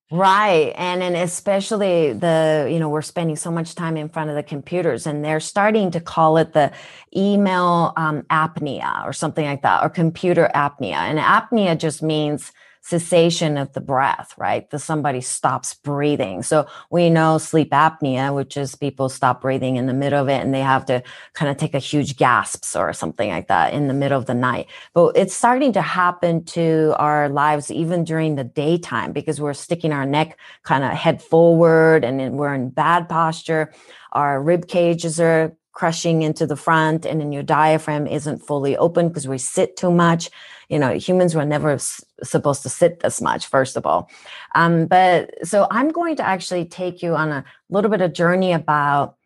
[0.10, 0.72] right.
[0.76, 4.42] And and especially the, you know, we're spending so much time in front of the
[4.42, 6.72] computers and they're starting to call it the
[7.16, 10.94] email um, apnea or something like that, or computer apnea.
[10.94, 12.52] And apnea just means
[12.84, 14.68] cessation of the breath, right?
[14.68, 16.42] The somebody stops breathing.
[16.42, 20.42] So we know sleep apnea, which is people stop breathing in the middle of it
[20.42, 23.88] and they have to kind of take a huge gasps or something like that in
[23.88, 24.66] the middle of the night.
[24.92, 29.90] But it's starting to happen to our lives even during the daytime because we're sticking
[29.90, 33.72] our neck kind of head forward and we're in bad posture.
[34.12, 39.08] Our rib cages are crushing into the front and then your diaphragm isn't fully open
[39.08, 40.30] because we sit too much
[40.68, 44.10] you know humans were never s- supposed to sit this much first of all.
[44.54, 48.52] Um, but so i'm going to actually take you on a little bit of journey
[48.52, 49.16] about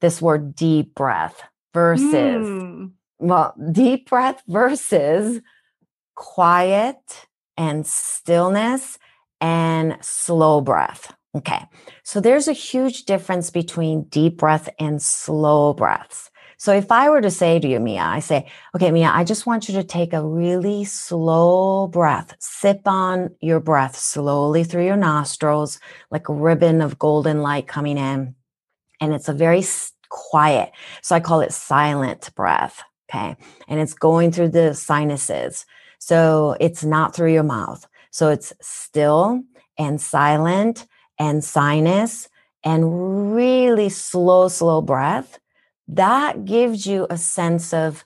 [0.00, 1.42] this word deep breath
[1.74, 2.90] versus mm.
[3.18, 5.40] well deep breath versus
[6.14, 8.98] quiet and stillness
[9.40, 11.14] and slow breath.
[11.36, 11.64] Okay.
[12.02, 16.27] So there's a huge difference between deep breath and slow breaths
[16.58, 19.46] so if I were to say to you, Mia, I say, okay, Mia, I just
[19.46, 24.96] want you to take a really slow breath, sip on your breath slowly through your
[24.96, 25.78] nostrils,
[26.10, 28.34] like a ribbon of golden light coming in.
[29.00, 29.62] And it's a very
[30.08, 30.72] quiet.
[31.00, 32.82] So I call it silent breath.
[33.08, 33.36] Okay.
[33.68, 35.64] And it's going through the sinuses.
[36.00, 37.86] So it's not through your mouth.
[38.10, 39.44] So it's still
[39.78, 40.88] and silent
[41.20, 42.28] and sinus
[42.64, 45.38] and really slow, slow breath
[45.88, 48.04] that gives you a sense of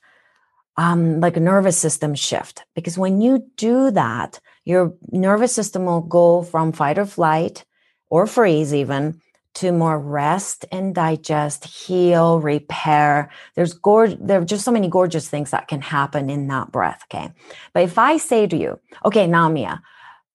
[0.76, 2.64] um, like a nervous system shift.
[2.74, 7.64] Because when you do that, your nervous system will go from fight or flight
[8.08, 9.20] or freeze even
[9.54, 13.30] to more rest and digest, heal, repair.
[13.54, 17.02] There's gorge, there are just so many gorgeous things that can happen in that breath.
[17.04, 17.30] Okay.
[17.74, 19.82] But if I say to you, okay, now Mia,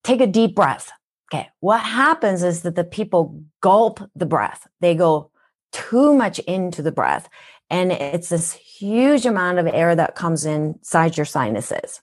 [0.03, 0.91] take a deep breath.
[1.33, 1.49] Okay.
[1.61, 4.67] What happens is that the people gulp the breath.
[4.81, 5.31] They go,
[5.71, 7.29] too much into the breath.
[7.69, 12.01] And it's this huge amount of air that comes inside your sinuses.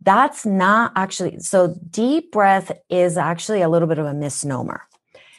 [0.00, 4.82] That's not actually so deep breath is actually a little bit of a misnomer.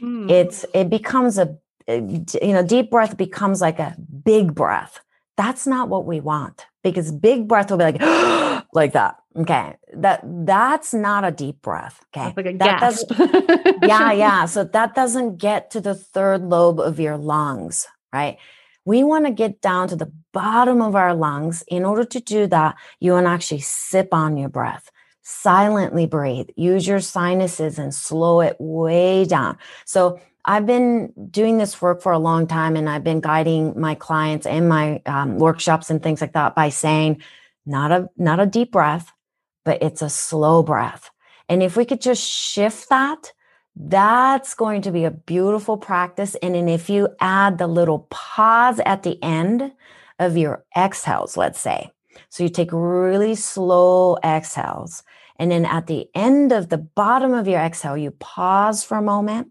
[0.01, 0.31] Mm.
[0.31, 5.01] It's it becomes a you know deep breath becomes like a big breath.
[5.35, 9.17] That's not what we want because big breath will be like like that.
[9.35, 9.75] Okay.
[9.93, 12.03] That that's not a deep breath.
[12.15, 12.25] Okay.
[12.25, 13.11] That's like a that gasp.
[13.83, 14.45] yeah, yeah.
[14.45, 18.37] So that doesn't get to the third lobe of your lungs, right?
[18.85, 21.63] We want to get down to the bottom of our lungs.
[21.67, 24.91] In order to do that, you want to actually sip on your breath.
[25.21, 26.49] Silently breathe.
[26.55, 29.57] Use your sinuses and slow it way down.
[29.85, 33.95] So I've been doing this work for a long time and I've been guiding my
[33.95, 37.21] clients and my um, workshops and things like that by saying,
[37.65, 39.13] not a not a deep breath,
[39.63, 41.09] but it's a slow breath.
[41.49, 43.33] And if we could just shift that,
[43.75, 46.35] that's going to be a beautiful practice.
[46.35, 49.71] And then if you add the little pause at the end
[50.19, 51.89] of your exhales, let's say,
[52.29, 55.03] so you take really slow exhales.
[55.37, 59.01] And then at the end of the bottom of your exhale, you pause for a
[59.01, 59.47] moment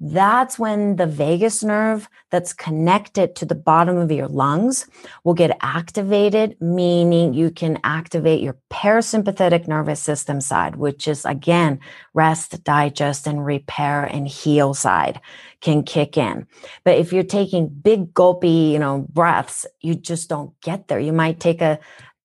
[0.00, 4.86] that's when the vagus nerve that's connected to the bottom of your lungs
[5.24, 11.78] will get activated, meaning you can activate your parasympathetic nervous system side, which is again,
[12.14, 15.20] rest, digest, and repair and heal side
[15.60, 16.46] can kick in.
[16.82, 20.98] But if you're taking big gulpy, you know, breaths, you just don't get there.
[20.98, 21.78] You might take a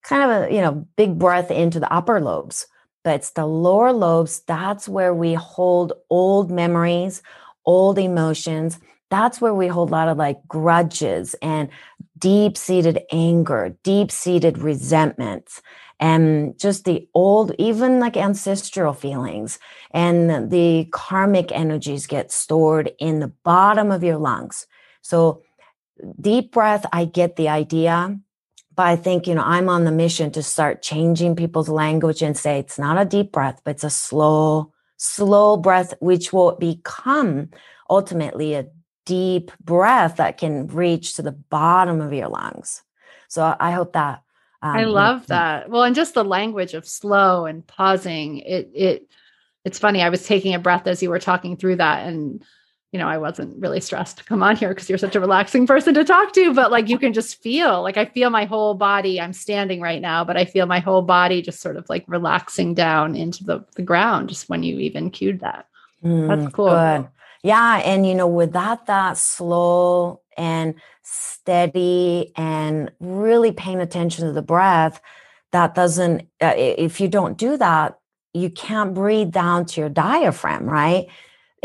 [0.03, 2.67] kind of a, you know, big breath into the upper lobes,
[3.03, 4.39] but it's the lower lobes.
[4.47, 7.21] That's where we hold old memories
[7.65, 8.79] old emotions.
[9.09, 11.69] That's where we hold a lot of like grudges and
[12.17, 15.61] deep seated anger, deep seated resentments,
[15.99, 19.59] and just the old, even like ancestral feelings.
[19.91, 24.67] And the karmic energies get stored in the bottom of your lungs.
[25.01, 25.43] So,
[26.19, 28.19] deep breath, I get the idea.
[28.75, 32.35] But I think, you know, I'm on the mission to start changing people's language and
[32.35, 37.49] say it's not a deep breath, but it's a slow, slow breath, which will become
[37.89, 38.67] ultimately a
[39.05, 42.83] deep breath that can reach to the bottom of your lungs.
[43.27, 44.21] So I hope that.
[44.61, 45.69] Um, I love that.
[45.69, 48.39] Well, and just the language of slow and pausing.
[48.39, 49.09] It it
[49.63, 50.01] it's funny.
[50.01, 52.43] I was taking a breath as you were talking through that, and
[52.95, 55.67] you know, I wasn't really stressed to come on here because you're such a relaxing
[55.67, 58.73] person to talk to, but like you can just feel like I feel my whole
[58.73, 59.19] body.
[59.19, 62.73] I'm standing right now, but I feel my whole body just sort of like relaxing
[62.73, 65.67] down into the, the ground just when you even cued that.
[66.05, 66.69] Mm, That's cool.
[66.69, 67.09] Good.
[67.43, 67.81] Yeah.
[67.83, 74.41] And, you know, without that that slow and steady and really paying attention to the
[74.41, 75.01] breath,
[75.51, 77.99] that doesn't, uh, if you don't do that,
[78.33, 81.07] you can't breathe down to your diaphragm, right?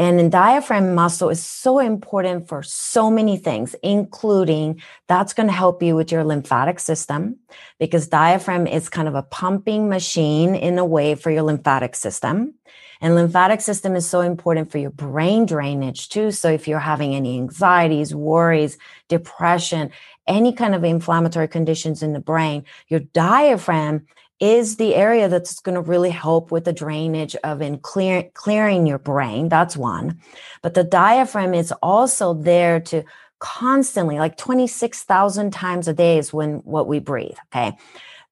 [0.01, 5.53] And the diaphragm muscle is so important for so many things, including that's going to
[5.53, 7.37] help you with your lymphatic system
[7.79, 12.55] because diaphragm is kind of a pumping machine in a way for your lymphatic system.
[13.03, 16.31] And lymphatic system is so important for your brain drainage too.
[16.31, 19.91] So if you're having any anxieties, worries, depression,
[20.27, 24.07] any kind of inflammatory conditions in the brain, your diaphragm
[24.41, 28.87] is the area that's going to really help with the drainage of in clear, clearing
[28.87, 29.49] your brain.
[29.51, 30.19] That's one.
[30.63, 33.05] But the diaphragm is also there to
[33.39, 37.37] constantly, like 26,000 times a day is when what we breathe.
[37.53, 37.77] Okay.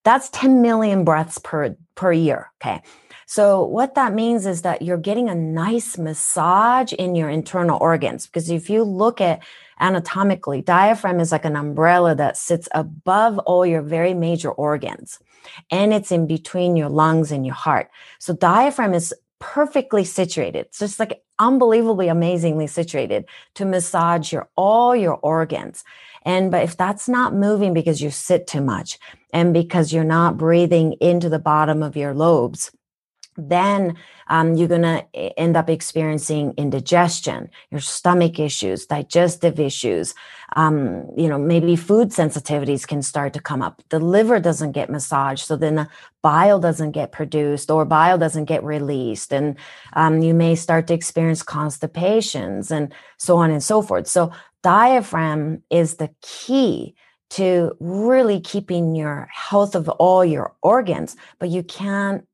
[0.05, 2.51] That's 10 million breaths per, per year.
[2.61, 2.81] Okay.
[3.27, 8.27] So what that means is that you're getting a nice massage in your internal organs.
[8.27, 9.43] Because if you look at
[9.79, 15.19] anatomically, diaphragm is like an umbrella that sits above all your very major organs
[15.71, 17.91] and it's in between your lungs and your heart.
[18.19, 20.67] So diaphragm is perfectly situated.
[20.67, 25.85] It's just like unbelievably amazingly situated to massage your all your organs.
[26.25, 28.99] And but if that's not moving because you sit too much
[29.33, 32.73] and because you're not breathing into the bottom of your lobes,
[33.37, 33.97] then
[34.29, 35.05] um, you're going to
[35.39, 40.15] end up experiencing indigestion, your stomach issues, digestive issues.
[40.57, 43.83] Um, you know, maybe food sensitivities can start to come up.
[43.89, 45.89] The liver doesn't get massaged, so then the
[46.23, 49.57] bile doesn't get produced or bile doesn't get released, and
[49.95, 54.07] um, you may start to experience constipations and so on and so forth.
[54.07, 56.95] So, diaphragm is the key
[57.31, 62.27] to really keeping your health of all your organs, but you can't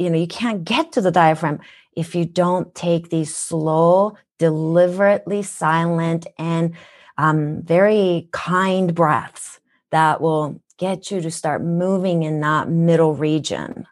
[0.00, 1.60] you know, you can't get to the diaphragm
[1.94, 6.74] if you don't take these slow, deliberately silent, and
[7.18, 9.60] um, very kind breaths
[9.90, 13.86] that will get you to start moving in that middle region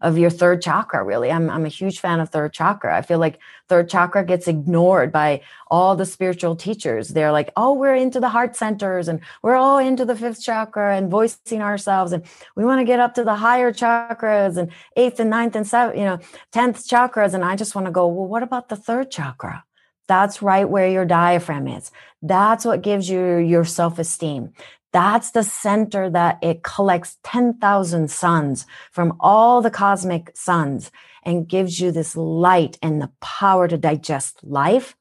[0.00, 1.30] of your third chakra really.
[1.30, 2.96] I'm, I'm a huge fan of third chakra.
[2.96, 7.08] I feel like third chakra gets ignored by all the spiritual teachers.
[7.08, 10.96] They're like oh we're into the heart centers and we're all into the fifth chakra
[10.96, 12.24] and voicing ourselves and
[12.56, 15.98] we want to get up to the higher chakras and eighth and ninth and seventh
[15.98, 16.18] you know
[16.52, 17.34] 10th chakras.
[17.34, 19.64] And i just want to go well what about the third chakra?
[20.10, 21.92] That's right where your diaphragm is.
[22.20, 24.52] That's what gives you your self esteem.
[24.92, 30.90] That's the center that it collects 10,000 suns from all the cosmic suns
[31.22, 34.96] and gives you this light and the power to digest life.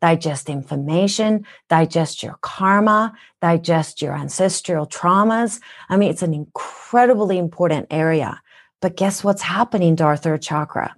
[0.00, 5.60] digest information, digest your karma, digest your ancestral traumas.
[5.88, 8.40] I mean, it's an incredibly important area.
[8.80, 10.96] But guess what's happening to our third chakra?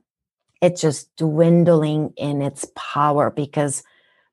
[0.60, 3.82] It's just dwindling in its power because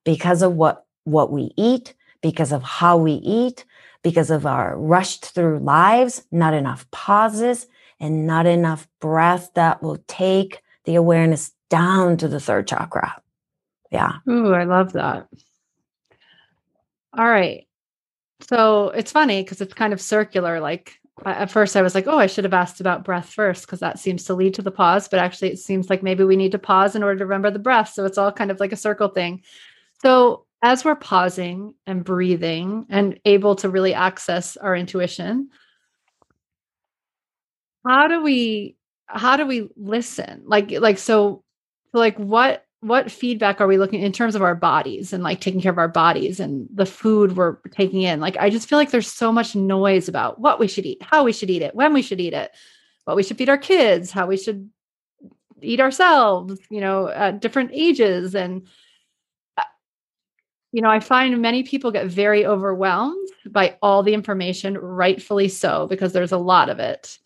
[0.04, 3.64] because of what what we eat, because of how we eat,
[4.02, 7.66] because of our rushed through lives, not enough pauses
[7.98, 13.20] and not enough breath that will take the awareness down to the third chakra.
[13.90, 14.14] Yeah.
[14.28, 15.28] Ooh, I love that.
[17.16, 17.66] All right.
[18.48, 20.60] So it's funny because it's kind of circular.
[20.60, 23.80] Like at first, I was like, oh, I should have asked about breath first because
[23.80, 25.08] that seems to lead to the pause.
[25.08, 27.58] But actually, it seems like maybe we need to pause in order to remember the
[27.58, 27.90] breath.
[27.90, 29.42] So it's all kind of like a circle thing.
[30.00, 35.48] So as we're pausing and breathing and able to really access our intuition,
[37.86, 40.42] how do we how do we listen?
[40.46, 41.42] Like like so
[41.92, 45.60] like what what feedback are we looking in terms of our bodies and like taking
[45.60, 48.90] care of our bodies and the food we're taking in like i just feel like
[48.90, 51.92] there's so much noise about what we should eat how we should eat it when
[51.92, 52.50] we should eat it
[53.04, 54.70] what we should feed our kids how we should
[55.60, 58.66] eat ourselves you know at different ages and
[60.72, 65.86] you know i find many people get very overwhelmed by all the information rightfully so
[65.88, 67.18] because there's a lot of it.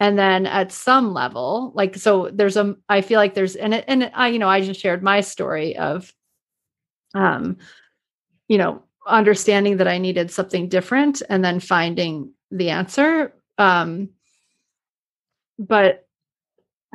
[0.00, 3.84] And then at some level like so there's a i feel like there's and it,
[3.86, 6.12] and i you know i just shared my story of
[7.14, 7.58] um
[8.48, 13.32] you know understanding that i needed something different and then finding the answer.
[13.58, 14.10] Um
[15.58, 16.06] but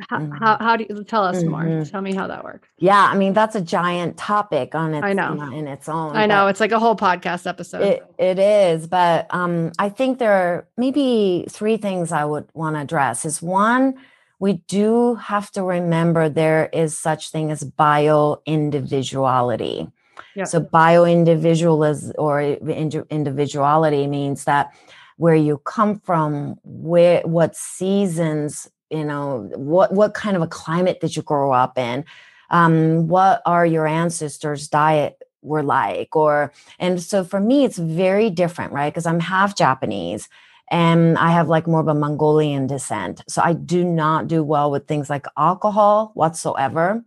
[0.08, 0.32] how, mm-hmm.
[0.32, 1.50] how, how do you tell us mm-hmm.
[1.50, 1.84] more?
[1.84, 2.68] Tell me how that works.
[2.78, 5.50] Yeah, I mean that's a giant topic on its I know.
[5.52, 6.16] in its own.
[6.16, 7.82] I know it's like a whole podcast episode.
[7.82, 12.76] It, it is, but um, I think there are maybe three things I would want
[12.76, 13.24] to address.
[13.24, 13.94] Is one,
[14.38, 19.88] we do have to remember there is such thing as bio individuality.
[20.36, 20.46] Yep.
[20.46, 24.72] So bio individualism or individuality means that
[25.16, 31.00] where you come from, where what seasons you know what what kind of a climate
[31.00, 32.04] did you grow up in?
[32.50, 36.16] Um, what are your ancestors diet were like?
[36.16, 38.92] Or and so for me it's very different right?
[38.92, 40.28] Because i'm half japanese
[40.70, 43.22] and i have like more of a mongolian descent.
[43.28, 47.04] So i do not do well with things like alcohol whatsoever.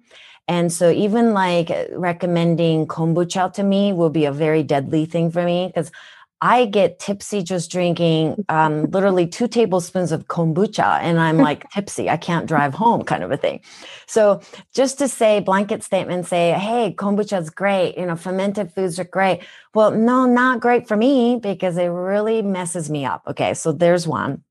[0.47, 5.45] And so even like recommending kombucha to me will be a very deadly thing for
[5.45, 5.91] me because
[6.41, 12.09] I get tipsy just drinking um, literally two tablespoons of kombucha and I'm like tipsy.
[12.09, 13.61] I can't drive home, kind of a thing.
[14.07, 14.41] So,
[14.73, 17.95] just to say, blanket statement say, hey, kombucha is great.
[17.97, 19.41] You know, fermented foods are great.
[19.75, 23.21] Well, no, not great for me because it really messes me up.
[23.27, 23.53] Okay.
[23.53, 24.43] So, there's one.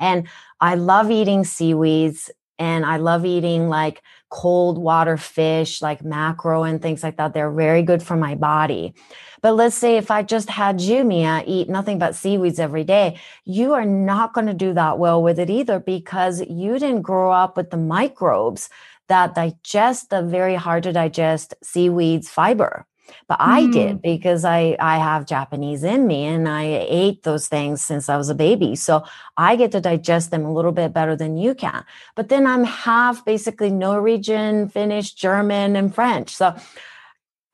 [0.00, 0.26] And
[0.60, 4.02] I love eating seaweeds and I love eating like
[4.34, 7.32] cold water fish, like mackerel and things like that.
[7.32, 8.92] They're very good for my body.
[9.42, 13.20] But let's say if I just had you, Mia, eat nothing but seaweeds every day,
[13.44, 17.30] you are not going to do that well with it either because you didn't grow
[17.30, 18.68] up with the microbes
[19.06, 22.86] that digest the very hard to digest seaweeds fiber
[23.28, 23.46] but mm.
[23.46, 24.02] i did mm.
[24.02, 28.28] because i i have japanese in me and i ate those things since i was
[28.28, 29.04] a baby so
[29.36, 31.84] i get to digest them a little bit better than you can
[32.14, 36.54] but then i'm half basically norwegian finnish german and french so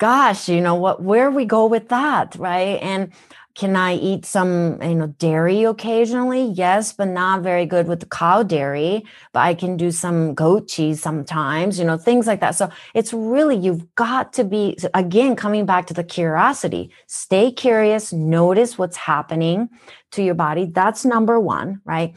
[0.01, 2.79] gosh, you know what, where we go with that, right?
[2.83, 3.13] And
[3.55, 6.45] can I eat some, you know, dairy occasionally?
[6.45, 9.05] Yes, but not very good with the cow dairy.
[9.33, 12.55] But I can do some goat cheese sometimes, you know, things like that.
[12.55, 18.13] So it's really, you've got to be, again, coming back to the curiosity, stay curious,
[18.13, 19.69] notice what's happening
[20.13, 20.67] to your body.
[20.67, 22.15] That's number one, right?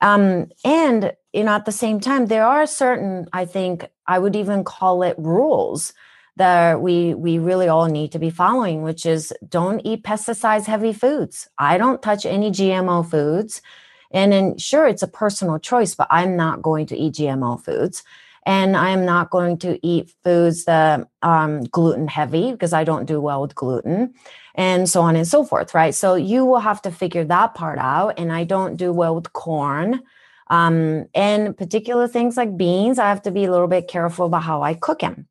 [0.00, 4.36] Um, and, you know, at the same time, there are certain, I think, I would
[4.36, 5.94] even call it rules
[6.36, 10.92] that we we really all need to be following which is don't eat pesticides heavy
[10.92, 11.48] foods.
[11.58, 13.62] I don't touch any gmo foods.
[14.10, 18.02] And then sure it's a personal choice but i'm not going to eat gmo foods.
[18.46, 23.20] And i'm not going to eat foods that um gluten heavy because i don't do
[23.20, 24.14] well with gluten
[24.56, 25.94] and so on and so forth right?
[25.94, 28.18] So you will have to figure that part out.
[28.18, 30.02] And i don't do well with corn
[30.50, 34.42] um, and particular things like beans i have to be a little bit careful about
[34.42, 35.26] how i cook them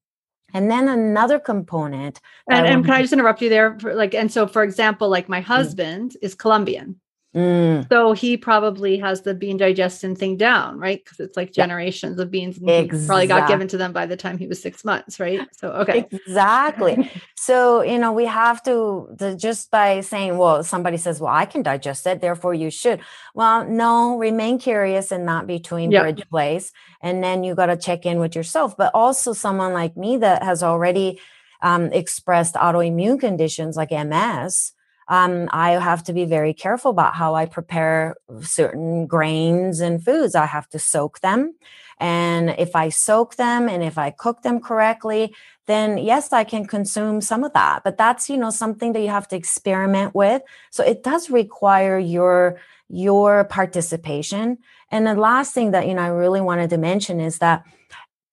[0.54, 2.22] and then another component.
[2.50, 3.78] And, and can I just interrupt you there?
[3.82, 5.46] Like, and so for example, like my mm.
[5.46, 6.16] husband mm.
[6.22, 7.00] is Colombian.
[7.34, 7.90] Mm.
[7.90, 11.04] So he probably has the bean digestion thing down, right?
[11.04, 12.24] Because it's like generations yeah.
[12.24, 12.58] of beans.
[12.58, 13.08] Exactly.
[13.08, 15.42] Probably got given to them by the time he was six months, right?
[15.58, 17.12] So okay, exactly.
[17.36, 21.46] so you know we have to the, just by saying, well, somebody says, well, I
[21.46, 23.00] can digest it, therefore you should.
[23.34, 26.04] Well, no, remain curious and not be between yep.
[26.04, 26.72] bridge place,
[27.02, 28.76] and then you got to check in with yourself.
[28.76, 31.20] But also someone like me that has already
[31.62, 34.74] um, expressed autoimmune conditions like MS,
[35.14, 40.34] um, I have to be very careful about how I prepare certain grains and foods.
[40.34, 41.54] I have to soak them.
[42.00, 45.36] And if I soak them and if I cook them correctly,
[45.68, 47.84] then yes, I can consume some of that.
[47.84, 50.42] But that's, you know, something that you have to experiment with.
[50.72, 52.60] So it does require your
[52.90, 54.58] your participation.
[54.90, 57.64] And the last thing that, you know, I really wanted to mention is that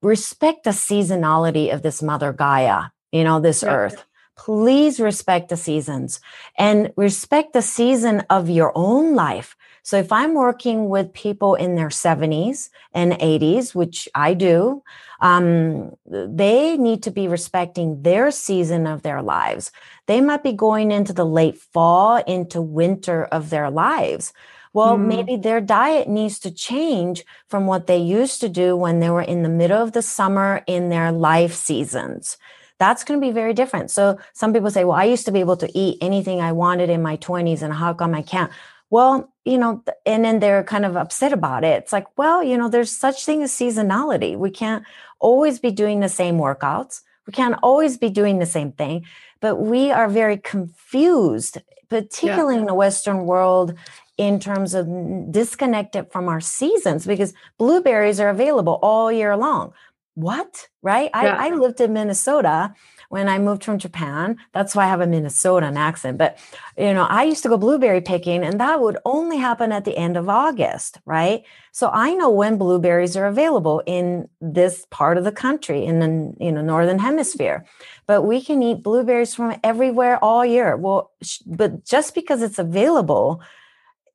[0.01, 3.72] respect the seasonality of this mother Gaia, you know, this yep.
[3.72, 4.05] earth
[4.41, 6.18] please respect the seasons
[6.57, 9.55] and respect the season of your own life.
[9.82, 14.82] So if I'm working with people in their 70s and 80s, which I do,
[15.20, 19.72] um, they need to be respecting their season of their lives.
[20.07, 24.32] They might be going into the late fall, into winter of their lives.
[24.72, 25.07] Well, mm.
[25.07, 29.20] maybe their diet needs to change from what they used to do when they were
[29.34, 32.38] in the middle of the summer in their life seasons
[32.81, 33.91] that's going to be very different.
[33.91, 36.89] So some people say, well, I used to be able to eat anything I wanted
[36.89, 38.51] in my 20s and how come I can't?
[38.89, 41.83] Well, you know, and then they're kind of upset about it.
[41.83, 44.37] It's like, well, you know, there's such thing as seasonality.
[44.37, 44.83] We can't
[45.20, 47.03] always be doing the same workouts.
[47.26, 49.05] We can't always be doing the same thing,
[49.41, 51.59] but we are very confused,
[51.91, 52.62] particularly yeah.
[52.62, 53.74] in the Western world,
[54.16, 54.87] in terms of
[55.31, 59.72] disconnected from our seasons because blueberries are available all year long
[60.14, 60.68] what?
[60.82, 61.11] Right?
[61.14, 61.36] Yeah.
[61.36, 62.74] I, I lived in Minnesota
[63.11, 64.36] when I moved from Japan.
[64.52, 66.16] That's why I have a Minnesotan accent.
[66.16, 66.38] But,
[66.78, 69.96] you know, I used to go blueberry picking and that would only happen at the
[69.96, 71.42] end of August, right?
[71.72, 76.44] So I know when blueberries are available in this part of the country, in the,
[76.44, 77.64] you know, Northern hemisphere.
[78.06, 80.76] But we can eat blueberries from everywhere all year.
[80.76, 83.42] Well, sh- but just because it's available,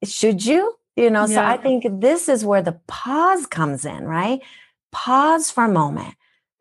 [0.03, 0.73] should you?
[0.95, 1.35] You know, yeah.
[1.35, 4.41] so I think this is where the pause comes in, right?
[4.95, 6.15] Pause for a moment,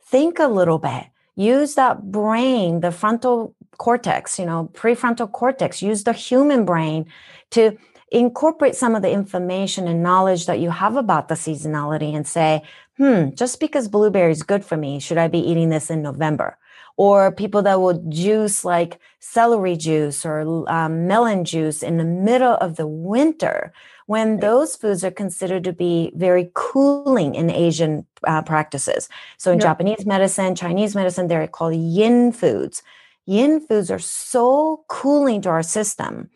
[0.07, 1.05] think a little bit,
[1.37, 7.07] use that brain, the frontal cortex, you know, prefrontal cortex, use the human brain
[7.51, 7.79] to
[8.11, 12.61] incorporate some of the information and knowledge that you have about the seasonality and say,
[12.97, 16.59] hmm, just because blueberry is good for me, should I be eating this in November?
[16.97, 22.55] Or people that will juice like celery juice or um, melon juice in the middle
[22.55, 23.73] of the winter
[24.07, 29.09] when those foods are considered to be very cooling in Asian uh, practices.
[29.39, 32.83] So in Japanese medicine, Chinese medicine, they're called yin foods.
[33.27, 36.31] Yin foods are so cooling to our system.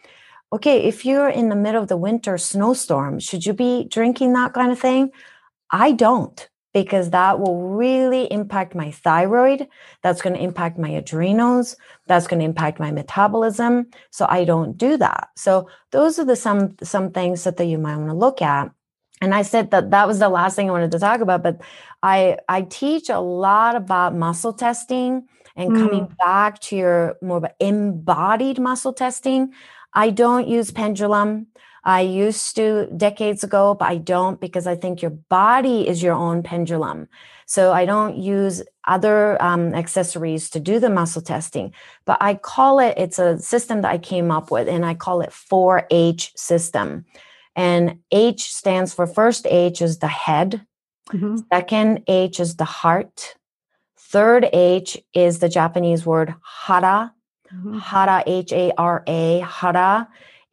[0.51, 4.55] Okay, if you're in the middle of the winter snowstorm, should you be drinking that
[4.55, 5.11] kind of thing?
[5.71, 9.69] I don't because that will really impact my thyroid.
[10.03, 11.77] That's going to impact my adrenals.
[12.07, 13.87] That's going to impact my metabolism.
[14.11, 15.31] So I don't do that.
[15.37, 18.71] So those are the some some things that, that you might want to look at.
[19.21, 21.61] And I said that that was the last thing I wanted to talk about, but
[22.03, 25.81] I I teach a lot about muscle testing and mm.
[25.81, 29.53] coming back to your more embodied muscle testing.
[29.95, 31.49] I don't use pendulum.
[31.89, 36.12] I used to decades ago, but I don't because I think your body is your
[36.12, 37.09] own pendulum.
[37.47, 41.72] So I don't use other um, accessories to do the muscle testing,
[42.05, 45.22] but I call it, it's a system that I came up with and I call
[45.22, 47.07] it 4H system.
[47.57, 50.66] And H stands for first H is the head.
[51.09, 51.39] Mm-hmm.
[51.51, 53.34] Second H is the heart.
[53.99, 56.34] Third H is the Japanese word
[56.66, 57.14] hara.
[57.51, 57.78] Mm-hmm.
[57.78, 60.07] Hara, H A R A, hara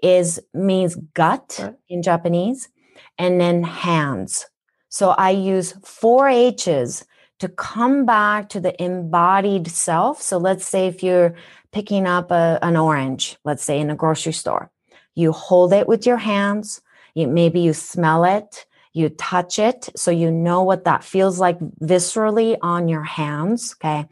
[0.05, 1.73] is means gut right.
[1.89, 2.69] in Japanese,
[3.17, 4.45] and then hands.
[4.89, 7.05] So I use four H's
[7.39, 10.21] to come back to the embodied self.
[10.21, 11.35] So let's say if you're
[11.71, 14.71] picking up a, an orange, let's say in a grocery store,
[15.15, 16.81] you hold it with your hands.
[17.13, 21.59] You, maybe you smell it, you touch it, so you know what that feels like
[21.81, 23.75] viscerally on your hands.
[23.75, 24.05] Okay.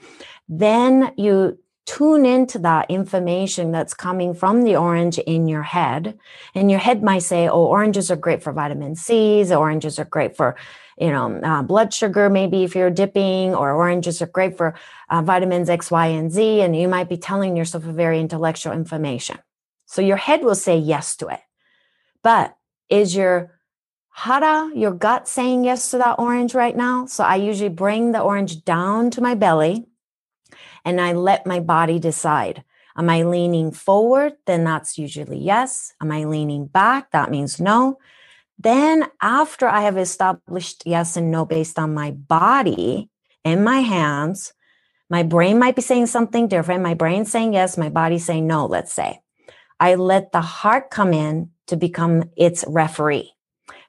[0.49, 6.17] Then you tune into that information that's coming from the orange in your head.
[6.55, 10.35] And your head might say, oh, oranges are great for vitamin C's, oranges are great
[10.35, 10.55] for,
[10.97, 14.75] you know, uh, blood sugar, maybe if you're dipping, or oranges are great for
[15.09, 16.61] uh, vitamins X, Y, and Z.
[16.61, 19.39] And you might be telling yourself a very intellectual information.
[19.85, 21.41] So your head will say yes to it.
[22.23, 22.55] But
[22.89, 23.59] is your
[24.11, 27.07] hara, your gut saying yes to that orange right now?
[27.07, 29.87] So I usually bring the orange down to my belly
[30.85, 32.63] and I let my body decide.
[32.95, 34.33] Am I leaning forward?
[34.45, 35.93] Then that's usually yes.
[36.01, 37.11] Am I leaning back?
[37.11, 37.97] That means no.
[38.59, 43.09] Then, after I have established yes and no based on my body
[43.43, 44.53] and my hands,
[45.09, 46.83] my brain might be saying something different.
[46.83, 49.19] My brain saying yes, my body saying no, let's say.
[49.79, 53.33] I let the heart come in to become its referee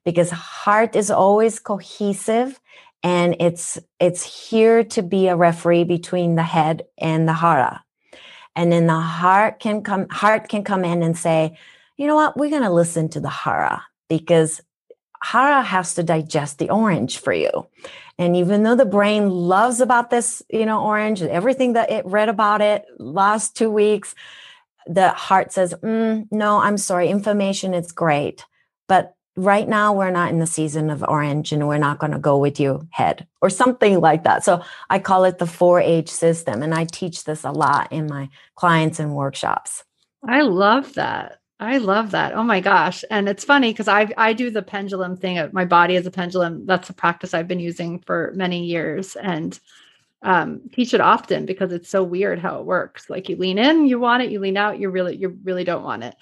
[0.05, 2.61] because heart is always cohesive
[3.05, 7.85] and it's it's here to be a referee between the head and the hara.
[8.57, 11.57] And then the heart can come heart can come in and say
[11.97, 12.37] you know what?
[12.37, 14.61] We're going to listen to the hara because
[15.23, 17.69] hara has to digest the orange for you.
[18.19, 22.31] And even though the brain loves about this you know orange everything that it read
[22.31, 24.15] about it last two weeks
[24.87, 27.09] the heart says mm, no i'm sorry.
[27.09, 28.47] Information is great.
[28.89, 32.19] But right now we're not in the season of orange and we're not going to
[32.19, 34.45] go with you head or something like that.
[34.45, 38.29] So i call it the 4h system and i teach this a lot in my
[38.55, 39.85] clients and workshops.
[40.27, 41.41] I love that.
[41.61, 42.35] I love that.
[42.35, 43.05] Oh my gosh.
[43.11, 46.67] And it's funny because i i do the pendulum thing my body is a pendulum.
[46.67, 49.59] That's a practice i've been using for many years and
[50.23, 53.11] um, teach it often because it's so weird how it works.
[53.11, 54.31] Like you lean in you want it.
[54.31, 56.15] You lean out you really you really don't want it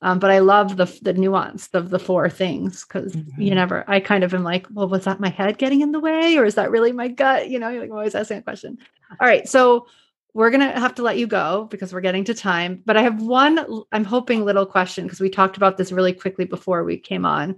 [0.00, 3.40] um, but I love the the nuance of the four things because mm-hmm.
[3.40, 3.84] you never.
[3.88, 6.44] I kind of am like, well, was that my head getting in the way, or
[6.44, 7.48] is that really my gut?
[7.48, 8.78] You know, you're like always asking a question.
[9.20, 9.86] All right, so
[10.34, 12.80] we're gonna have to let you go because we're getting to time.
[12.86, 13.82] But I have one.
[13.90, 17.56] I'm hoping little question because we talked about this really quickly before we came on,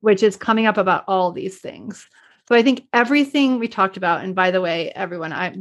[0.00, 2.06] which is coming up about all these things.
[2.48, 5.56] So I think everything we talked about, and by the way, everyone, I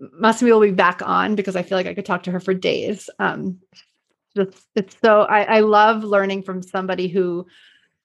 [0.00, 2.54] Masami will be back on because I feel like I could talk to her for
[2.54, 3.10] days.
[3.18, 3.58] Um,
[4.36, 7.46] just it's so I, I love learning from somebody who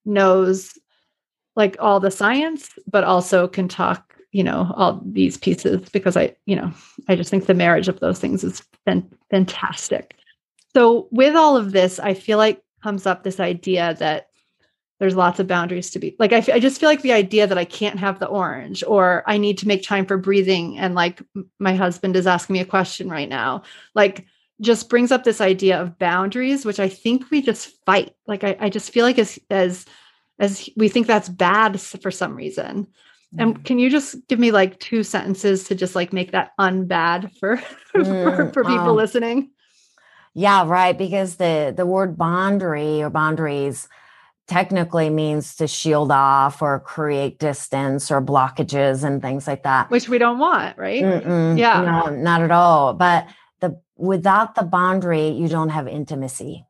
[0.05, 0.78] knows
[1.57, 6.36] like all the science, but also can talk, you know, all these pieces because I,
[6.45, 6.71] you know,
[7.09, 8.61] I just think the marriage of those things is
[9.32, 10.15] fantastic.
[10.75, 14.28] So with all of this, I feel like comes up this idea that
[14.99, 17.57] there's lots of boundaries to be like I, I just feel like the idea that
[17.57, 21.21] i can't have the orange or i need to make time for breathing and like
[21.59, 23.63] my husband is asking me a question right now
[23.93, 24.25] like
[24.62, 28.16] just brings up this idea of boundaries, which I think we just fight.
[28.26, 29.86] Like I, I just feel like as as
[30.39, 32.88] as we think that's bad for some reason.
[33.36, 33.41] Mm.
[33.41, 37.36] And can you just give me like two sentences to just like make that unbad
[37.38, 37.58] for
[37.95, 39.51] mm, for, for, people um, listening?
[40.34, 40.97] Yeah, right.
[40.97, 43.88] Because the the word boundary or boundaries
[44.47, 49.91] technically means to shield off or create distance or blockages and things like that.
[49.91, 51.03] Which we don't want, right?
[51.03, 51.82] Mm-mm, yeah.
[51.82, 52.93] No, not at all.
[52.93, 53.28] But
[53.60, 56.66] the without the boundary you don't have intimacy.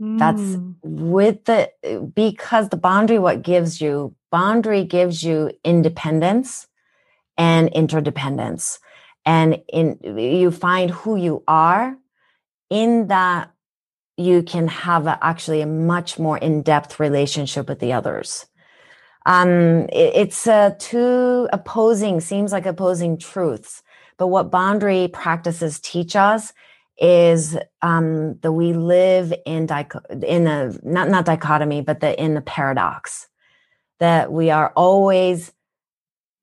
[0.00, 0.18] Mm.
[0.18, 1.70] that's with the
[2.14, 6.66] because the boundary what gives you boundary gives you independence
[7.36, 8.80] and interdependence.
[9.24, 11.96] And in you find who you are
[12.68, 13.52] in that
[14.16, 18.46] you can have a, actually a much more in-depth relationship with the others.
[19.24, 23.82] Um it, it's uh, two opposing seems like opposing truths
[24.16, 26.52] but what boundary practices teach us
[26.98, 29.68] is um, that we live in
[30.22, 33.28] in a not not dichotomy, but the in the paradox
[33.98, 35.52] that we are always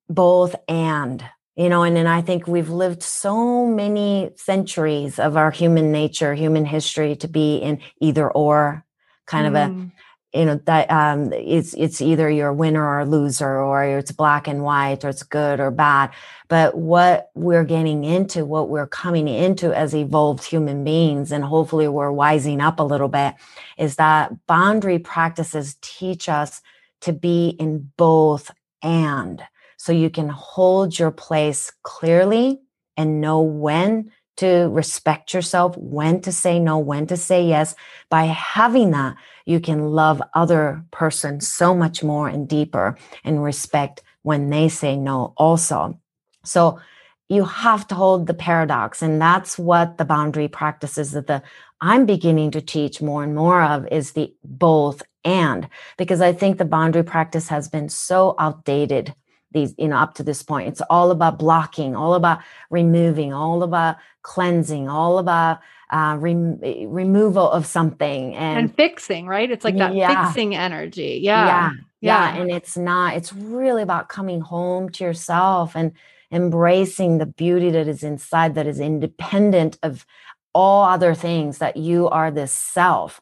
[0.09, 1.23] both and
[1.55, 6.33] you know and then i think we've lived so many centuries of our human nature
[6.33, 8.83] human history to be in either or
[9.27, 9.49] kind mm.
[9.49, 9.91] of a mm
[10.33, 14.11] you know that um, it's it's either you're a winner or a loser or it's
[14.11, 16.11] black and white or it's good or bad.
[16.47, 21.87] But what we're getting into what we're coming into as evolved human beings and hopefully
[21.87, 23.35] we're wising up a little bit
[23.77, 26.61] is that boundary practices teach us
[27.01, 28.51] to be in both
[28.83, 29.41] and.
[29.77, 32.59] So you can hold your place clearly
[32.97, 37.75] and know when to respect yourself, when to say no, when to say yes.
[38.09, 39.15] By having that,
[39.45, 44.95] you can love other person so much more and deeper and respect when they say
[44.95, 45.99] no also.
[46.45, 46.79] So
[47.27, 49.01] you have to hold the paradox.
[49.01, 51.43] And that's what the boundary practices that the
[51.81, 55.67] I'm beginning to teach more and more of is the both and
[55.97, 59.13] because I think the boundary practice has been so outdated
[59.51, 60.67] these you know up to this point.
[60.67, 62.39] It's all about blocking all about
[62.69, 65.59] removing all about cleansing all about
[65.91, 69.49] uh, re- removal of something and, and fixing right?
[69.49, 70.25] It's like that yeah.
[70.25, 71.19] fixing energy.
[71.23, 71.45] Yeah.
[71.45, 71.71] yeah.
[72.01, 72.33] Yeah.
[72.33, 72.41] Yeah.
[72.41, 75.91] And it's not it's really about coming home to yourself and
[76.31, 80.05] embracing the beauty that is inside that is independent of
[80.53, 83.21] all other things that you are this self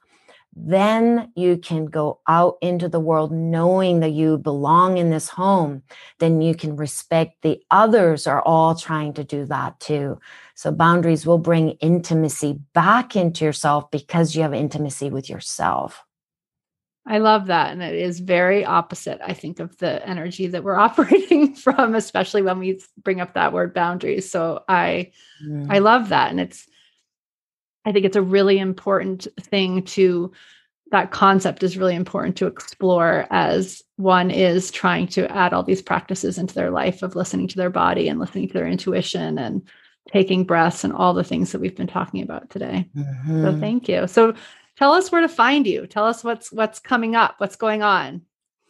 [0.60, 5.84] then you can go out into the world knowing that you belong in this home.
[6.20, 10.20] Then you can respect the others are all trying to do that too.
[10.55, 16.03] So boundaries will bring intimacy back into yourself because you have intimacy with yourself.
[17.05, 17.72] I love that.
[17.72, 22.41] And it is very opposite, I think, of the energy that we're operating from, especially
[22.41, 24.30] when we bring up that word boundaries.
[24.30, 25.12] So I
[25.45, 25.68] mm.
[25.70, 26.32] I love that.
[26.32, 26.68] And it's
[27.88, 30.31] I think it's a really important thing to
[30.91, 35.81] that concept is really important to explore as one is trying to add all these
[35.81, 39.67] practices into their life of listening to their body and listening to their intuition and
[40.11, 42.89] taking breaths and all the things that we've been talking about today.
[42.95, 43.43] Mm-hmm.
[43.43, 44.07] So thank you.
[44.07, 44.33] So
[44.77, 45.88] tell us where to find you.
[45.88, 48.21] Tell us what's what's coming up, what's going on.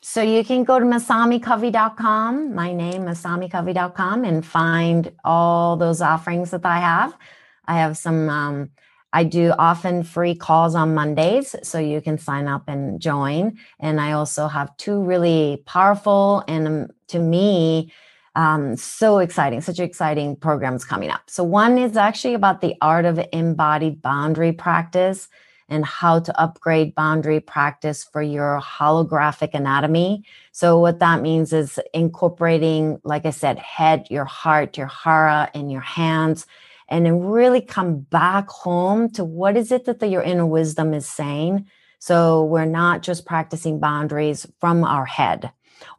[0.03, 6.65] So you can go to masamicovey.com, my name, masamicovey.com, and find all those offerings that
[6.65, 7.17] I have.
[7.65, 8.69] I have some, um,
[9.17, 13.57] I do often free calls on Mondays, so you can sign up and join.
[13.79, 17.91] And I also have two really powerful and um, to me,
[18.35, 21.21] um, so exciting, such exciting programs coming up.
[21.25, 25.29] So one is actually about the art of embodied boundary practice
[25.67, 30.25] and how to upgrade boundary practice for your holographic anatomy.
[30.51, 35.71] So, what that means is incorporating, like I said, head, your heart, your hara, and
[35.71, 36.45] your hands,
[36.89, 40.93] and then really come back home to what is it that the, your inner wisdom
[40.93, 41.67] is saying.
[41.99, 45.51] So, we're not just practicing boundaries from our head,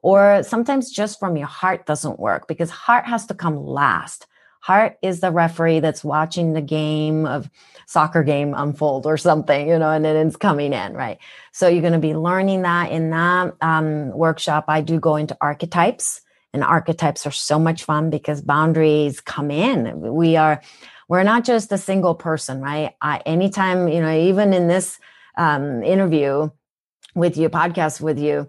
[0.02, 4.26] or sometimes just from your heart doesn't work because heart has to come last.
[4.60, 7.48] Heart is the referee that's watching the game of
[7.86, 11.18] soccer game unfold or something, you know, and then it's coming in, right?
[11.52, 14.64] So you're going to be learning that in that um, workshop.
[14.68, 16.20] I do go into archetypes,
[16.52, 20.00] and archetypes are so much fun because boundaries come in.
[20.00, 20.62] We are,
[21.08, 22.94] we're not just a single person, right?
[23.00, 24.98] I, anytime, you know, even in this
[25.36, 26.50] um, interview
[27.14, 28.46] with you, podcast with you,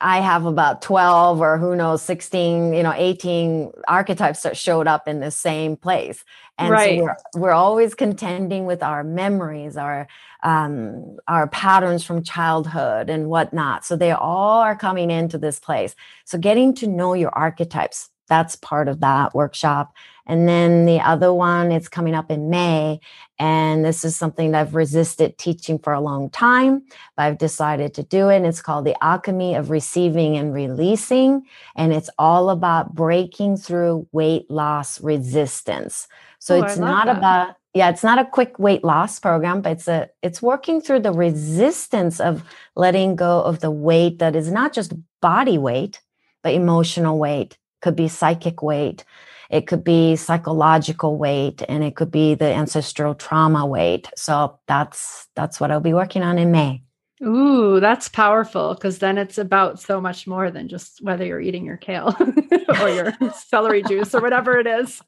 [0.00, 5.08] I have about 12 or who knows, 16, you know, 18 archetypes that showed up
[5.08, 6.24] in the same place.
[6.56, 6.98] And right.
[6.98, 10.06] so we're, we're always contending with our memories, our
[10.42, 13.84] um, our patterns from childhood and whatnot.
[13.84, 15.96] So they all are coming into this place.
[16.24, 19.94] So getting to know your archetypes, that's part of that workshop.
[20.26, 23.00] And then the other one is coming up in May.
[23.38, 26.82] And this is something that I've resisted teaching for a long time,
[27.16, 28.36] but I've decided to do it.
[28.36, 31.46] And it's called The Alchemy of Receiving and Releasing.
[31.76, 36.08] And it's all about breaking through weight loss resistance.
[36.38, 37.16] So oh, it's not that.
[37.16, 41.00] about, yeah, it's not a quick weight loss program, but it's a it's working through
[41.00, 42.42] the resistance of
[42.76, 46.00] letting go of the weight that is not just body weight,
[46.42, 49.04] but emotional weight, could be psychic weight
[49.50, 54.08] it could be psychological weight and it could be the ancestral trauma weight.
[54.14, 56.82] So that's that's what I'll be working on in May.
[57.24, 61.64] Ooh, that's powerful because then it's about so much more than just whether you're eating
[61.64, 62.14] your kale
[62.80, 65.02] or your celery juice or whatever it is.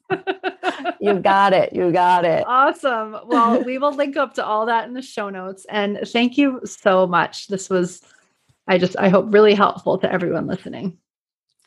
[0.99, 1.71] you got it.
[1.71, 2.43] You got it.
[2.45, 3.15] Awesome.
[3.27, 5.65] Well, we will link up to all that in the show notes.
[5.69, 7.47] And thank you so much.
[7.47, 8.01] This was,
[8.67, 10.97] I just, I hope, really helpful to everyone listening.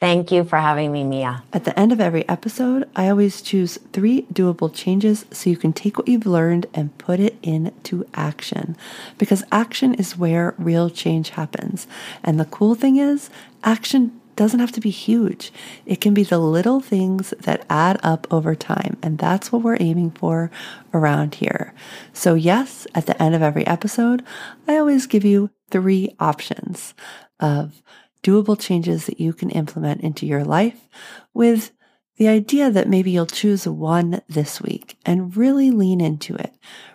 [0.00, 1.44] Thank you for having me, Mia.
[1.52, 5.72] At the end of every episode, I always choose three doable changes so you can
[5.72, 8.76] take what you've learned and put it into action.
[9.18, 11.86] Because action is where real change happens.
[12.22, 13.30] And the cool thing is,
[13.62, 15.52] action doesn't have to be huge.
[15.86, 18.96] It can be the little things that add up over time.
[19.00, 20.50] And that's what we're aiming for
[20.92, 21.72] around here.
[22.12, 24.24] So, yes, at the end of every episode,
[24.66, 26.94] I always give you three options
[27.40, 27.80] of
[28.24, 30.88] doable changes that you can implement into your life
[31.34, 31.70] with
[32.16, 36.54] the idea that maybe you'll choose one this week and really lean into it.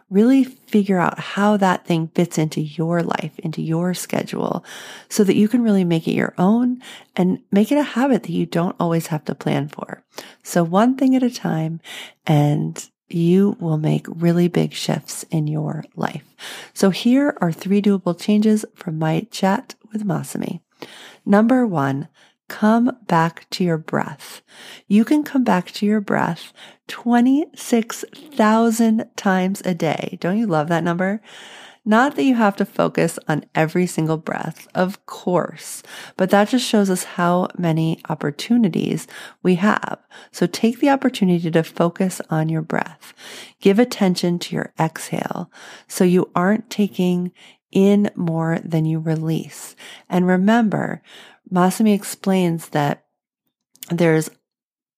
[0.09, 4.65] Really figure out how that thing fits into your life, into your schedule,
[5.07, 6.81] so that you can really make it your own
[7.15, 10.01] and make it a habit that you don't always have to plan for.
[10.41, 11.79] So, one thing at a time,
[12.25, 16.23] and you will make really big shifts in your life.
[16.73, 20.61] So, here are three doable changes from my chat with Masami.
[21.29, 22.07] Number one,
[22.47, 24.41] come back to your breath.
[24.87, 26.51] You can come back to your breath
[26.87, 30.17] 26,000 times a day.
[30.19, 31.21] Don't you love that number?
[31.85, 35.83] Not that you have to focus on every single breath, of course,
[36.17, 39.05] but that just shows us how many opportunities
[39.43, 39.99] we have.
[40.31, 43.13] So take the opportunity to focus on your breath.
[43.61, 45.51] Give attention to your exhale
[45.87, 47.31] so you aren't taking
[47.71, 49.75] in more than you release.
[50.09, 51.01] And remember,
[51.51, 53.05] Masami explains that
[53.89, 54.29] there's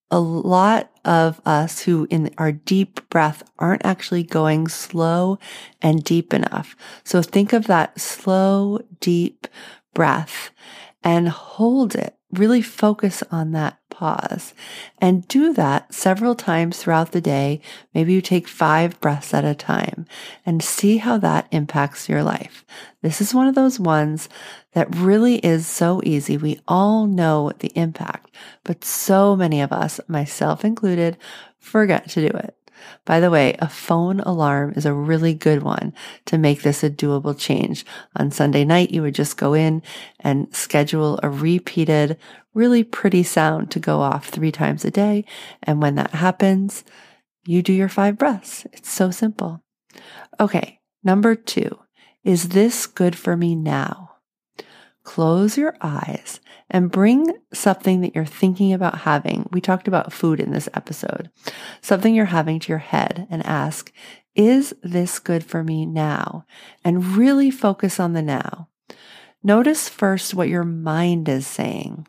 [0.09, 5.39] a lot of us who in our deep breath aren't actually going slow
[5.81, 6.75] and deep enough.
[7.03, 9.47] So think of that slow, deep
[9.93, 10.51] breath
[11.03, 14.55] and hold it really focus on that pause
[14.97, 17.61] and do that several times throughout the day.
[17.93, 20.07] Maybe you take five breaths at a time
[20.43, 22.65] and see how that impacts your life.
[23.03, 24.27] This is one of those ones
[24.73, 26.35] that really is so easy.
[26.35, 28.31] We all know the impact,
[28.63, 31.15] but so many of us, myself included,
[31.59, 32.55] forget to do it.
[33.05, 35.93] By the way, a phone alarm is a really good one
[36.25, 37.85] to make this a doable change.
[38.15, 39.81] On Sunday night, you would just go in
[40.19, 42.17] and schedule a repeated,
[42.53, 45.25] really pretty sound to go off three times a day.
[45.63, 46.83] And when that happens,
[47.45, 48.65] you do your five breaths.
[48.73, 49.63] It's so simple.
[50.39, 50.79] Okay.
[51.03, 51.79] Number two,
[52.23, 54.10] is this good for me now?
[55.03, 56.39] Close your eyes
[56.69, 59.49] and bring something that you're thinking about having.
[59.51, 61.29] We talked about food in this episode,
[61.81, 63.91] something you're having to your head and ask,
[64.35, 66.45] is this good for me now?
[66.83, 68.69] And really focus on the now.
[69.43, 72.07] Notice first what your mind is saying.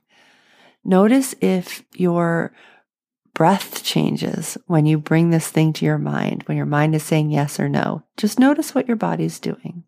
[0.85, 2.53] Notice if your
[3.35, 7.31] breath changes when you bring this thing to your mind, when your mind is saying
[7.31, 8.05] yes or no.
[8.17, 9.85] Just notice what your body's doing.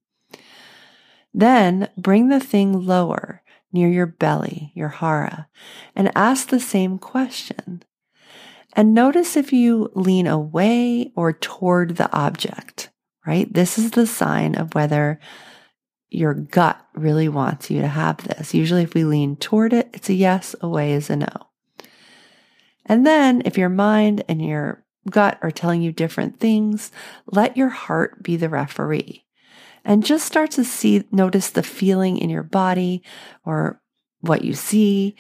[1.34, 5.48] Then bring the thing lower near your belly, your hara,
[5.96, 7.82] and ask the same question.
[8.74, 12.90] And notice if you lean away or toward the object,
[13.26, 13.52] right?
[13.52, 15.18] This is the sign of whether
[16.08, 18.54] your gut really wants you to have this.
[18.54, 21.48] Usually, if we lean toward it, it's a yes, away is a no.
[22.86, 26.92] And then, if your mind and your gut are telling you different things,
[27.26, 29.23] let your heart be the referee
[29.84, 33.02] and just start to see, notice the feeling in your body
[33.44, 33.80] or
[34.20, 35.16] what you see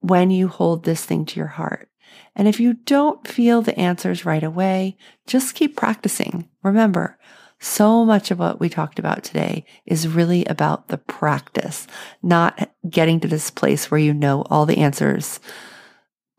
[0.00, 1.88] when you hold this thing to your heart.
[2.34, 4.96] And if you don't feel the answers right away,
[5.26, 6.48] just keep practicing.
[6.62, 7.18] Remember,
[7.60, 11.86] so much of what we talked about today is really about the practice,
[12.22, 15.38] not getting to this place where you know all the answers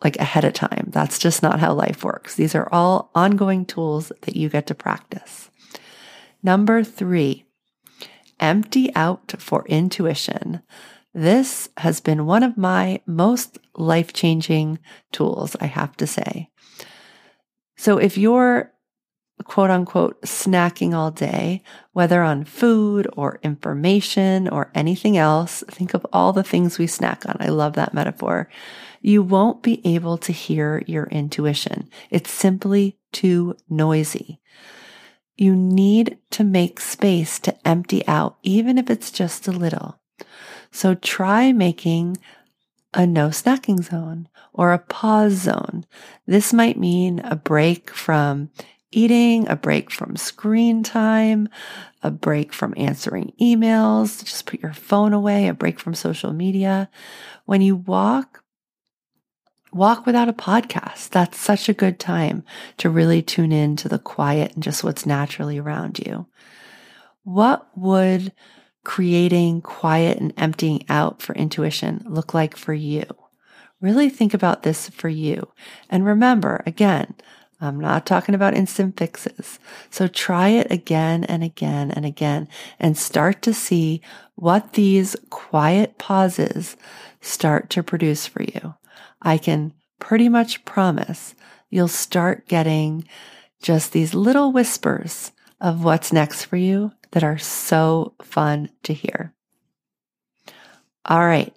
[0.04, 0.90] like ahead of time.
[0.90, 2.36] That's just not how life works.
[2.36, 5.50] These are all ongoing tools that you get to practice.
[6.44, 7.46] Number three,
[8.40, 10.62] empty out for intuition.
[11.14, 14.80] This has been one of my most life changing
[15.12, 16.50] tools, I have to say.
[17.78, 18.72] So if you're
[19.44, 21.62] quote unquote snacking all day,
[21.92, 27.28] whether on food or information or anything else, think of all the things we snack
[27.28, 27.36] on.
[27.40, 28.50] I love that metaphor.
[29.02, 31.90] You won't be able to hear your intuition.
[32.10, 34.40] It's simply too noisy
[35.36, 40.00] you need to make space to empty out, even if it's just a little.
[40.72, 42.18] So try making
[42.94, 45.86] a no snacking zone or a pause zone.
[46.28, 48.52] This might mean a break from
[48.92, 51.50] eating, a break from screen time,
[52.04, 56.90] a break from answering emails, just put your phone away, a break from social media.
[57.46, 58.43] When you walk
[59.74, 61.10] walk without a podcast.
[61.10, 62.44] That's such a good time
[62.78, 66.28] to really tune in to the quiet and just what's naturally around you.
[67.24, 68.34] What would
[68.84, 73.06] creating quiet and emptying out for intuition look like for you?
[73.82, 75.50] Really think about this for you.
[75.90, 77.16] And remember, again,
[77.60, 79.58] I'm not talking about instant fixes.
[79.90, 82.50] So try it again and again and again
[82.80, 84.02] and start to see
[84.36, 86.76] what these quiet pauses
[87.22, 88.76] start to produce for you.
[89.24, 91.34] I can pretty much promise
[91.70, 93.08] you'll start getting
[93.62, 99.34] just these little whispers of what's next for you that are so fun to hear.
[101.06, 101.54] All right.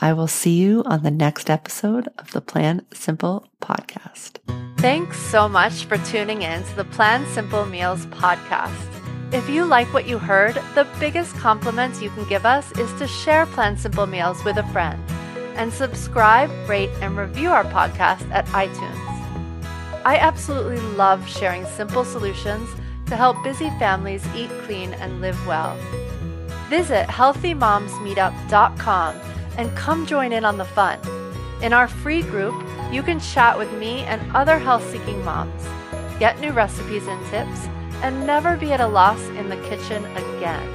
[0.00, 4.38] I will see you on the next episode of the Plan Simple podcast.
[4.78, 8.86] Thanks so much for tuning in to the Plan Simple Meals podcast.
[9.32, 13.08] If you like what you heard, the biggest compliments you can give us is to
[13.08, 15.02] share Plan Simple Meals with a friend
[15.58, 18.96] and subscribe, rate, and review our podcast at iTunes.
[20.04, 22.70] I absolutely love sharing simple solutions
[23.06, 25.76] to help busy families eat clean and live well.
[26.68, 29.14] Visit healthymomsmeetup.com
[29.58, 30.98] and come join in on the fun.
[31.60, 32.54] In our free group,
[32.92, 35.62] you can chat with me and other health seeking moms,
[36.18, 37.66] get new recipes and tips,
[38.02, 40.68] and never be at a loss in the kitchen again.